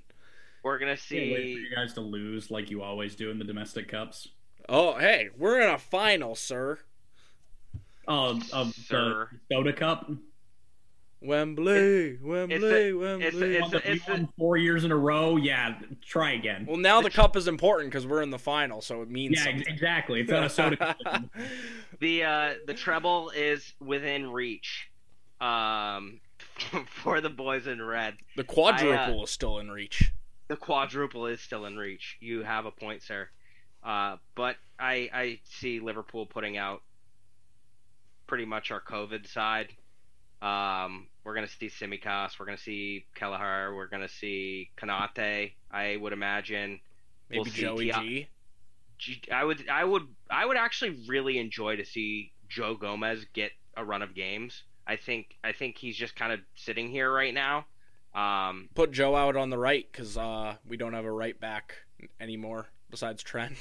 [0.61, 1.53] We're gonna Can't wait for see.
[1.69, 4.27] you guys to lose like you always do in the domestic cups.
[4.67, 6.80] Oh, hey, we're in a final, sir.
[8.07, 9.30] Um, um, oh, of Sir.
[9.49, 10.11] the Soda Cup.
[11.22, 13.28] Wembley, Wembley, Wembley.
[13.28, 15.36] it's a- Won the- it's you won four years in a row.
[15.36, 16.65] Yeah, try again.
[16.65, 19.43] well, now the cup is important because we're in the final, so it means yeah,
[19.43, 19.61] something.
[19.61, 20.22] ex- exactly.
[20.22, 21.24] It's not a soda cup.
[21.99, 24.89] The uh, the treble is within reach,
[25.41, 26.22] um,
[26.88, 28.15] for the boys in red.
[28.38, 30.13] the quadruple is still in reach.
[30.47, 32.17] The quadruple is still in reach.
[32.22, 33.30] You have a point, sir.
[33.84, 36.82] Uh, but I I see Liverpool putting out
[38.26, 39.70] pretty much our COVID side.
[40.42, 45.52] Um, we're gonna see Tsimikas, we're gonna see Kelleher, we're gonna see Konate.
[45.72, 46.80] I would imagine.
[47.30, 48.30] Maybe We'll Joey.
[48.98, 53.52] G- I would I would I would actually really enjoy to see Joe Gomez get
[53.78, 54.64] a run of games.
[54.88, 57.66] I think I think he's just kind of sitting here right now.
[58.16, 61.76] Um, Put Joe out on the right because uh, we don't have a right back
[62.20, 63.56] anymore besides Trent.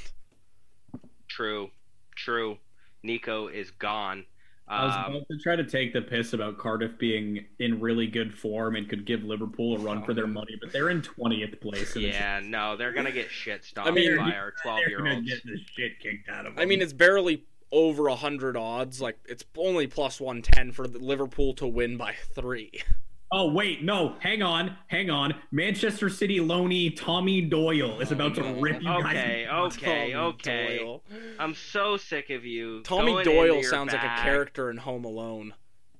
[1.28, 1.70] true,
[2.16, 2.58] true.
[3.02, 4.24] Nico is gone.
[4.70, 8.06] I was Um, about to try to take the piss about Cardiff being in really
[8.06, 11.58] good form and could give Liverpool a run for their money, but they're in twentieth
[11.60, 11.96] place.
[11.96, 14.90] and it's- yeah, no, they're gonna get shit stomped I mean, by our twelve they're
[14.90, 15.26] year gonna olds.
[15.28, 16.62] get the shit kicked out of them.
[16.62, 19.00] I mean, it's barely over a hundred odds.
[19.00, 22.72] Like it's only plus one ten for Liverpool to win by three.
[23.32, 25.34] oh wait, no, hang on, hang on.
[25.50, 29.04] Manchester City loanee Tommy Doyle is about to mm, rip you guys.
[29.04, 30.78] Okay, okay, Tommy okay.
[30.78, 31.02] Doyle.
[31.38, 32.82] I'm so sick of you.
[32.82, 35.54] Tommy going Doyle into your sounds like a character in Home Alone.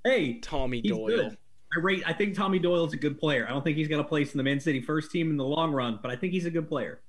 [0.05, 1.07] Hey, Tommy he's Doyle.
[1.07, 1.39] good.
[1.76, 2.03] I rate.
[2.07, 3.47] I think Tommy Doyle is a good player.
[3.47, 5.45] I don't think he's got a place in the Man City first team in the
[5.45, 7.01] long run, but I think he's a good player.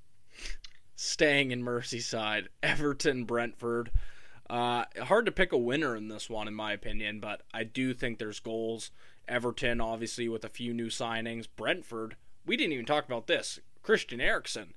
[0.95, 3.91] Staying in Merseyside, Everton, Brentford.
[4.49, 7.93] Uh, hard to pick a winner in this one, in my opinion, but I do
[7.93, 8.91] think there's goals.
[9.27, 11.47] Everton, obviously, with a few new signings.
[11.55, 13.59] Brentford, we didn't even talk about this.
[13.83, 14.73] Christian Eriksen.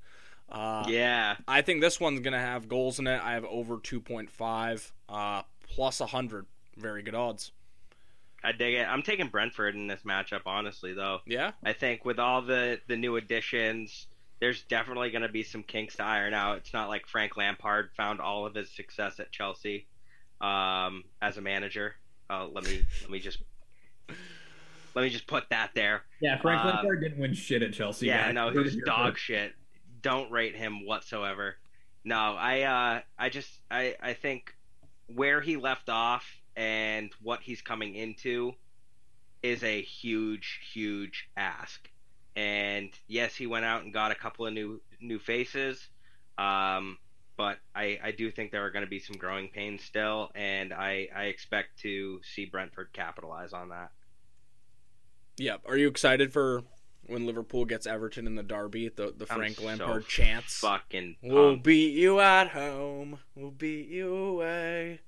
[0.51, 3.21] Uh, Yeah, I think this one's going to have goals in it.
[3.23, 6.45] I have over 2.5, uh, plus 100.
[6.77, 7.53] Very good odds.
[8.45, 8.87] I dig it.
[8.87, 11.21] I'm taking Brentford in this matchup, honestly, though.
[11.27, 11.53] Yeah?
[11.65, 14.09] I think with all the the new additions,
[14.43, 16.57] there's definitely going to be some kinks to iron out.
[16.57, 19.87] It's not like Frank Lampard found all of his success at Chelsea
[20.41, 21.95] um, as a manager.
[22.29, 23.39] Uh, let me let me just
[24.97, 26.03] let me just put that there.
[26.21, 28.07] Yeah, Frank Uh, Lampard didn't win shit at Chelsea.
[28.09, 28.35] yeah, guys.
[28.35, 29.53] no, he was dog shit.
[30.03, 31.55] Don't rate him whatsoever.
[32.05, 34.53] No, I uh, I just I I think
[35.07, 36.27] where he left off
[36.57, 38.55] and what he's coming into
[39.41, 41.89] is a huge huge ask.
[42.37, 45.89] And yes, he went out and got a couple of new new faces.
[46.39, 46.99] Um,
[47.37, 50.73] but I, I do think there are going to be some growing pains still, and
[50.73, 53.91] I, I expect to see Brentford capitalize on that.
[55.39, 55.63] Yep.
[55.67, 56.63] Are you excited for
[57.07, 58.89] when Liverpool gets Everton in the derby?
[58.89, 60.59] The the I'm Frank so Lampard chants.
[60.59, 63.19] Fucking We'll beat you at home.
[63.35, 65.01] We'll beat you away.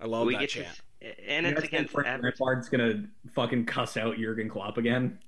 [0.00, 0.80] I love we that get chant.
[1.00, 2.32] to, and You it's against Frank Everton.
[2.38, 3.04] Lampard's gonna
[3.34, 5.18] fucking cuss out Jurgen Klopp again.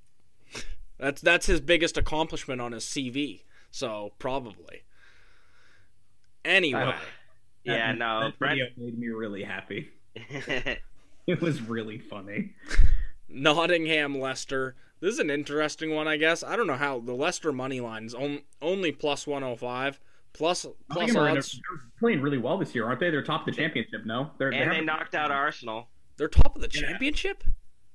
[0.98, 3.42] That's that's his biggest accomplishment on his CV.
[3.70, 4.82] So probably.
[6.44, 6.98] Anyway, I
[7.64, 8.58] Yeah, That- no, that Brent.
[8.58, 9.90] video made me really happy.
[11.26, 12.54] It was really funny.
[13.28, 14.76] Nottingham Leicester.
[15.00, 16.42] This is an interesting one, I guess.
[16.42, 20.00] I don't know how the Leicester money line's on, only plus 105.
[20.32, 21.52] Plus plus Nottingham are odds.
[21.52, 23.10] they're playing really well this year, aren't they?
[23.10, 24.06] They're top of the championship.
[24.06, 25.90] No, they're and they haven't- knocked out Arsenal.
[26.16, 26.88] They're top of the Yeah.
[26.88, 27.44] championship.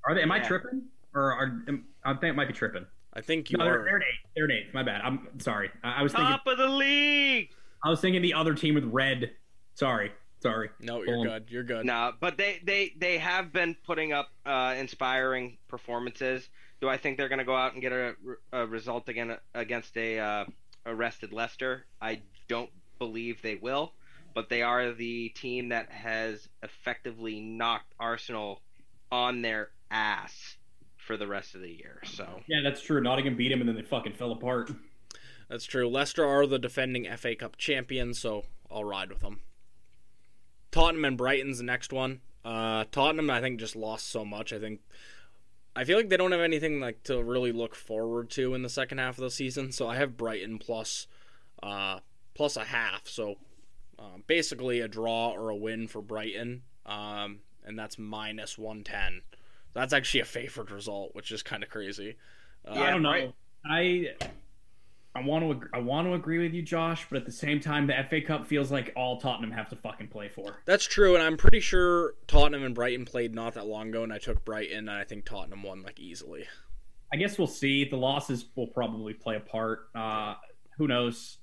[0.05, 0.21] Are they?
[0.21, 0.83] Am I tripping?
[1.15, 2.85] Or are am, I think I might be tripping.
[3.15, 3.83] I think you No, they're, are.
[3.85, 4.29] they're an eight.
[4.35, 4.73] They're an eight.
[4.73, 5.01] My bad.
[5.03, 5.69] I'm sorry.
[5.83, 6.29] I, I was thinking.
[6.31, 7.49] Top of the league.
[7.83, 9.31] I was thinking the other team with red.
[9.75, 10.11] Sorry.
[10.41, 10.69] Sorry.
[10.81, 11.27] No, you're Boom.
[11.27, 11.45] good.
[11.49, 11.85] You're good.
[11.85, 16.49] No, but they, they, they have been putting up uh, inspiring performances.
[16.81, 18.15] Do I think they're going to go out and get a,
[18.51, 20.45] a result again against a uh,
[20.85, 21.85] arrested Leicester?
[22.01, 23.93] I don't believe they will,
[24.33, 28.61] but they are the team that has effectively knocked Arsenal
[29.11, 30.57] on their ass
[31.05, 32.01] for the rest of the year.
[32.05, 33.01] So Yeah, that's true.
[33.01, 34.71] Nottingham beat him and then they fucking fell apart.
[35.49, 35.87] That's true.
[35.87, 39.41] Leicester are the defending FA Cup champions, so I'll ride with them.
[40.71, 42.21] Tottenham and Brighton's the next one.
[42.43, 44.51] Uh, Tottenham, I think, just lost so much.
[44.51, 44.81] I think
[45.75, 48.69] I feel like they don't have anything like to really look forward to in the
[48.69, 49.71] second half of the season.
[49.71, 51.07] So I have Brighton plus,
[51.61, 51.99] uh,
[52.33, 53.07] plus a half.
[53.07, 53.35] So
[53.97, 59.21] uh, basically a draw or a win for Brighton, um, and that's minus one ten.
[59.73, 62.15] That's actually a favored result, which is kind of crazy.
[62.67, 63.09] Uh, I don't know.
[63.11, 63.33] Bright-
[63.65, 64.07] I
[65.15, 67.59] I want to ag- I want to agree with you, Josh, but at the same
[67.59, 70.57] time, the FA Cup feels like all Tottenham have to fucking play for.
[70.65, 74.11] That's true, and I'm pretty sure Tottenham and Brighton played not that long ago, and
[74.11, 76.45] I took Brighton, and I think Tottenham won like easily.
[77.11, 77.87] I guess we'll see.
[77.87, 79.87] The losses will probably play a part.
[79.93, 80.33] Uh,
[80.77, 81.37] who knows?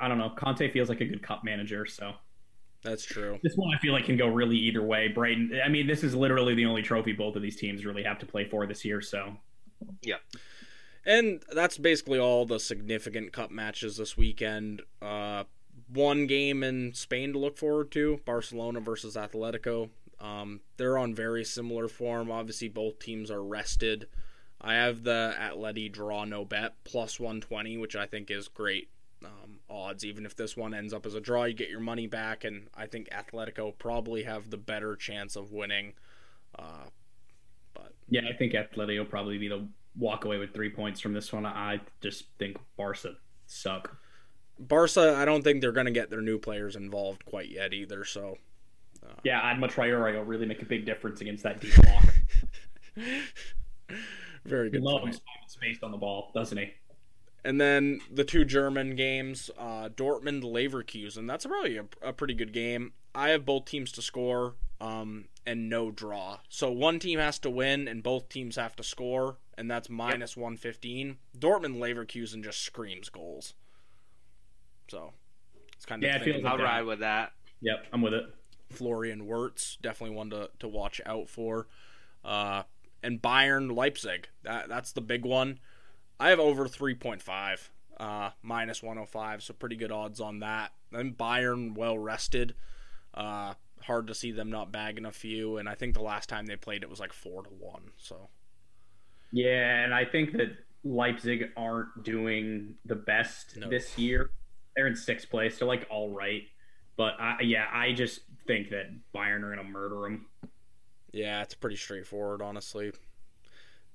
[0.00, 0.30] I don't know.
[0.36, 2.14] Conte feels like a good cup manager, so
[2.82, 3.38] That's true.
[3.42, 5.08] this one I feel like can go really either way.
[5.08, 5.60] Brighton.
[5.64, 8.26] I mean, this is literally the only trophy both of these teams really have to
[8.26, 9.00] play for this year.
[9.00, 9.36] So
[10.02, 10.16] yeah.
[11.04, 14.82] And that's basically all the significant cup matches this weekend.
[15.00, 15.44] Uh,
[15.92, 19.90] one game in Spain to look forward to: Barcelona versus Atletico.
[20.20, 22.30] Um, they're on very similar form.
[22.30, 24.06] Obviously, both teams are rested.
[24.60, 28.88] I have the Atleti draw no bet plus 120, which I think is great
[29.24, 30.04] um, odds.
[30.04, 32.68] Even if this one ends up as a draw, you get your money back, and
[32.74, 35.94] I think Atletico probably have the better chance of winning.
[36.58, 36.86] Uh,
[37.74, 39.66] but Yeah, I think Atleti will probably be the
[39.96, 41.46] walk away with three points from this one.
[41.46, 43.14] I just think Barca
[43.46, 43.96] suck.
[44.58, 48.04] Barca, I don't think they're going to get their new players involved quite yet either.
[48.04, 48.38] So
[49.24, 52.14] Yeah, Adama Traore will really make a big difference against that deep block.
[54.44, 54.80] very good.
[54.80, 56.72] he loves space on the ball, doesn't he?
[57.44, 61.26] And then the two German games, uh, Dortmund Leverkusen.
[61.26, 62.92] That's probably a, a pretty good game.
[63.14, 66.38] I have both teams to score um, and no draw.
[66.48, 70.36] So one team has to win and both teams have to score, and that's minus
[70.36, 71.18] 115.
[71.36, 73.54] Dortmund Leverkusen just screams goals.
[74.88, 75.12] So
[75.74, 76.64] it's kind of Yeah, it thinking feels like I'll that.
[76.64, 77.32] ride with that.
[77.60, 78.24] Yep, I'm with it.
[78.70, 81.66] Florian Wirtz, definitely one to, to watch out for.
[82.24, 82.62] Uh,
[83.02, 85.58] and Bayern Leipzig, that that's the big one.
[86.22, 87.68] I have over 3.5,
[87.98, 90.72] uh, minus 105, so pretty good odds on that.
[90.92, 92.54] Then Bayern well rested.
[93.12, 96.46] Uh, hard to see them not bagging a few, and I think the last time
[96.46, 97.90] they played it was like four to one.
[97.96, 98.28] So
[99.32, 103.68] Yeah, and I think that Leipzig aren't doing the best No.
[103.68, 104.30] this year.
[104.76, 105.58] They're in sixth place.
[105.58, 106.44] They're like all right,
[106.96, 110.26] but I, yeah, I just think that Bayern are gonna murder them.
[111.12, 112.92] yeah, it's pretty straightforward, honestly.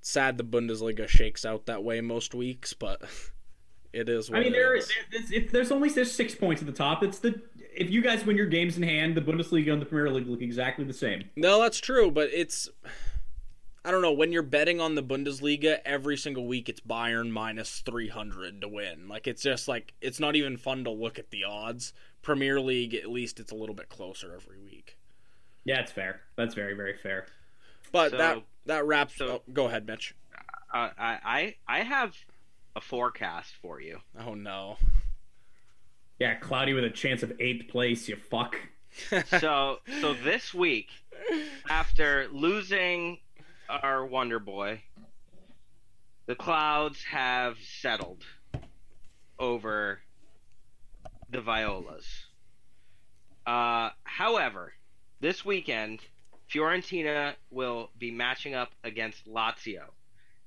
[0.01, 3.01] Sad the Bundesliga shakes out that way most weeks, but
[3.93, 4.29] it is.
[4.29, 4.87] What I mean, it there, is.
[5.11, 7.03] there if there's only there's six points at the top.
[7.03, 7.41] It's the
[7.75, 10.41] if you guys win your games in hand, the Bundesliga and the Premier League look
[10.41, 11.29] exactly the same.
[11.35, 12.69] No, that's true, but it's
[13.85, 17.79] I don't know, when you're betting on the Bundesliga every single week it's Bayern minus
[17.85, 19.07] 300 to win.
[19.07, 21.93] Like it's just like it's not even fun to look at the odds.
[22.21, 24.97] Premier League at least it's a little bit closer every week.
[25.63, 26.21] Yeah, it's fair.
[26.35, 27.27] That's very very fair.
[27.91, 30.13] But So- that that wraps so- oh, go ahead, Mitch.
[30.73, 32.15] Uh, I, I I have
[32.75, 33.99] a forecast for you.
[34.19, 34.77] Oh no.
[36.19, 38.07] Yeah, cloudy with a chance of eighth place.
[38.07, 38.55] You fuck.
[39.39, 40.89] So so this week,
[41.69, 43.19] after losing
[43.69, 44.81] our Wonder Boy,
[46.25, 48.23] the clouds have settled
[49.37, 49.99] over
[51.29, 52.07] the Violas.
[53.45, 54.73] Uh, however,
[55.19, 55.99] this weekend,
[56.51, 59.83] Fiorentina will be matching up against Lazio.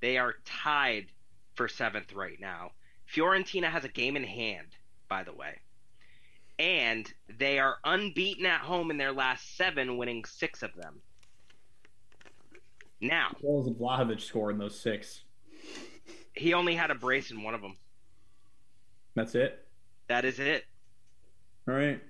[0.01, 1.07] They are tied
[1.55, 2.71] for seventh right now.
[3.13, 4.67] Fiorentina has a game in hand,
[5.07, 5.59] by the way.
[6.57, 11.01] And they are unbeaten at home in their last seven, winning six of them.
[12.99, 15.23] Now, What was Vlahovic score in those six?
[16.35, 17.75] he only had a brace in one of them.
[19.15, 19.67] That's it.
[20.07, 20.65] That is it.
[21.67, 22.01] All right.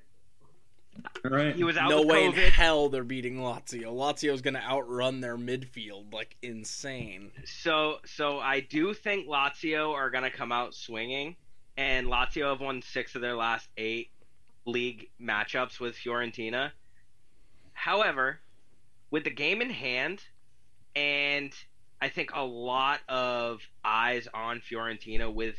[1.24, 1.56] All right.
[1.56, 3.94] He was out no with way in hell they're beating Lazio.
[3.94, 7.32] Lazio's going to outrun their midfield like insane.
[7.46, 11.36] So, so I do think Lazio are going to come out swinging,
[11.78, 14.10] and Lazio have won six of their last eight
[14.66, 16.72] league matchups with Fiorentina.
[17.74, 18.40] However,
[19.10, 20.24] with the game in hand,
[20.96, 21.54] and
[22.02, 25.56] I think a lot of eyes on Fiorentina with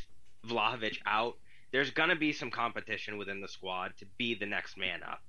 [0.46, 1.36] Vlahovic out,
[1.72, 5.20] there's going to be some competition within the squad to be the next man up.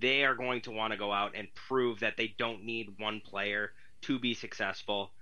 [0.00, 3.20] They are going to want to go out and prove that they don't need one
[3.20, 3.72] player
[4.02, 5.12] to be successful.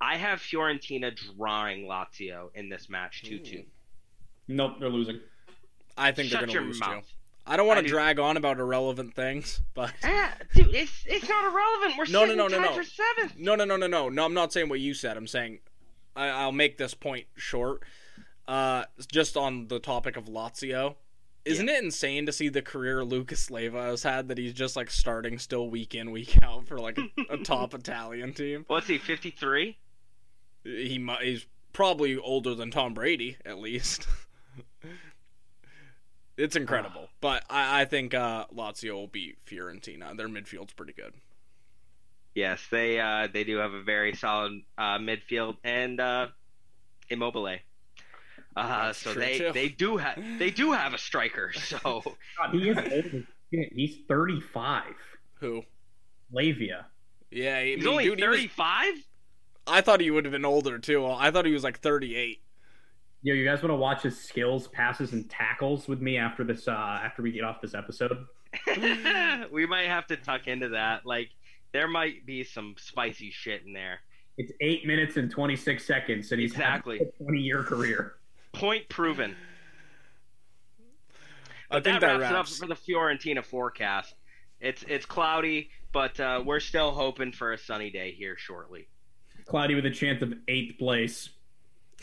[0.00, 3.62] I have Fiorentina drawing Lazio in this match 2 2.
[4.48, 5.20] Nope, they're losing.
[5.96, 7.04] I think Shut they're going to lose mouth.
[7.04, 7.10] too.
[7.46, 11.28] I don't want to do- drag on about irrelevant things, but Ah, dude, it's it's
[11.28, 11.94] not irrelevant.
[11.98, 12.74] We're No, no, no, no, tied no.
[12.76, 13.36] for seventh.
[13.36, 14.08] No, no, no, no, no.
[14.08, 15.16] No, I'm not saying what you said.
[15.18, 15.58] I'm saying
[16.16, 17.82] I, I'll make this point short.
[18.46, 20.96] Uh, just on the topic of Lazio,
[21.44, 24.90] isn't it insane to see the career Lucas Leiva has had that he's just like
[24.90, 28.64] starting still week in week out for like a, a top Italian team?
[28.68, 28.98] What's he?
[28.98, 29.78] Fifty three.
[30.62, 34.06] He mu- he's probably older than Tom Brady at least.
[36.36, 40.16] it's incredible, but I, I think uh, Lazio will beat Fiorentina.
[40.16, 41.12] Their midfield's pretty good.
[42.34, 46.28] Yes, they uh, they do have a very solid uh, midfield and uh,
[47.10, 47.58] Immobile.
[48.56, 49.52] Uh, so true, they too.
[49.52, 51.52] they do have they do have a striker.
[51.58, 51.78] So
[52.38, 53.24] God, he is old.
[53.74, 54.82] He's 35.
[55.40, 55.62] Who?
[56.32, 56.86] Leiva.
[57.30, 58.94] Yeah, I he's mean, only dude, he thirty five.
[59.66, 61.06] I thought he would have been older too.
[61.06, 62.40] I thought he was like 38.
[63.22, 66.68] Yo, you guys want to watch his skills, passes, and tackles with me after this?
[66.68, 68.26] Uh, after we get off this episode.
[69.50, 71.06] we might have to tuck into that.
[71.06, 71.30] Like
[71.72, 74.00] there might be some spicy shit in there.
[74.36, 76.98] It's eight minutes and 26 seconds, and he's Exactly.
[76.98, 78.14] had a 20 year career.
[78.54, 79.36] Point proven.
[81.70, 82.50] I But think that that wraps, wraps.
[82.60, 84.14] it up for the Fiorentina forecast.
[84.60, 88.88] It's it's cloudy, but uh, we're still hoping for a sunny day here shortly.
[89.46, 91.28] Cloudy with a chance of eighth place.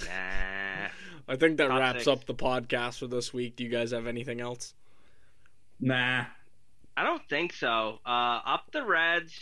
[0.06, 0.88] Nah.
[1.28, 2.08] I think that Top wraps six.
[2.08, 3.56] up the podcast for this week.
[3.56, 4.74] Do you guys have anything else?
[5.80, 6.26] Nah.
[6.98, 8.00] I don't think so.
[8.06, 9.34] Uh, up the Reds.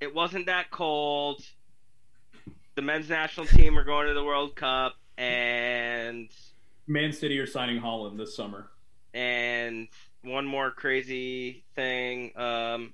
[0.00, 1.42] It wasn't that cold.
[2.74, 6.28] The men's national team are going to the World Cup, and
[6.86, 8.70] Man City are signing Haaland this summer.
[9.12, 9.88] and
[10.22, 12.32] one more crazy thing.
[12.36, 12.92] Um,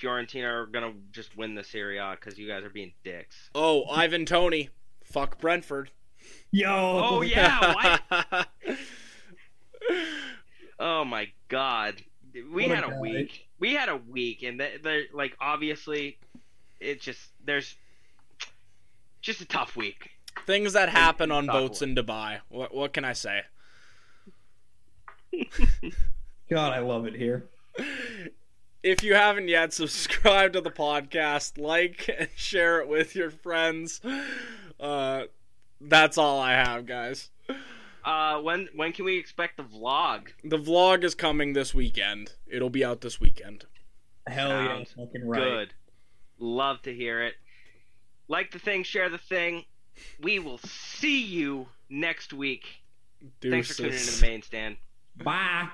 [0.00, 3.50] Fiorentina are gonna just win the Serie A because you guys are being dicks.
[3.54, 4.70] Oh, Ivan Toney.
[5.04, 5.90] Fuck Brentford.
[6.50, 6.68] Yo.
[6.70, 8.44] Oh yeah.
[10.78, 12.02] Oh my god.
[12.34, 12.98] We What had a guy.
[13.00, 13.48] week.
[13.58, 16.18] We had a week, and they they're like obviously,
[16.80, 17.74] it just there's
[19.22, 20.10] just a tough week.
[20.44, 22.40] Things that happen on boats in Dubai.
[22.48, 23.42] What what can I say?
[26.50, 27.46] God, I love it here.
[28.82, 34.00] If you haven't yet, subscribe to the podcast, like and share it with your friends.
[34.78, 35.22] Uh,
[35.80, 37.30] that's all I have, guys.
[38.04, 40.28] Uh, when when can we expect the vlog?
[40.44, 42.34] The vlog is coming this weekend.
[42.46, 43.64] It'll be out this weekend.
[44.28, 45.40] Hell Sounds yeah, fucking right.
[45.40, 45.74] Good.
[46.38, 47.34] Love to hear it.
[48.28, 49.64] Like the thing, share the thing.
[50.20, 52.64] We will see you next week.
[53.42, 54.20] Thanks for tuning into Deuces.
[54.20, 54.76] the main stand.
[55.16, 55.68] Bye.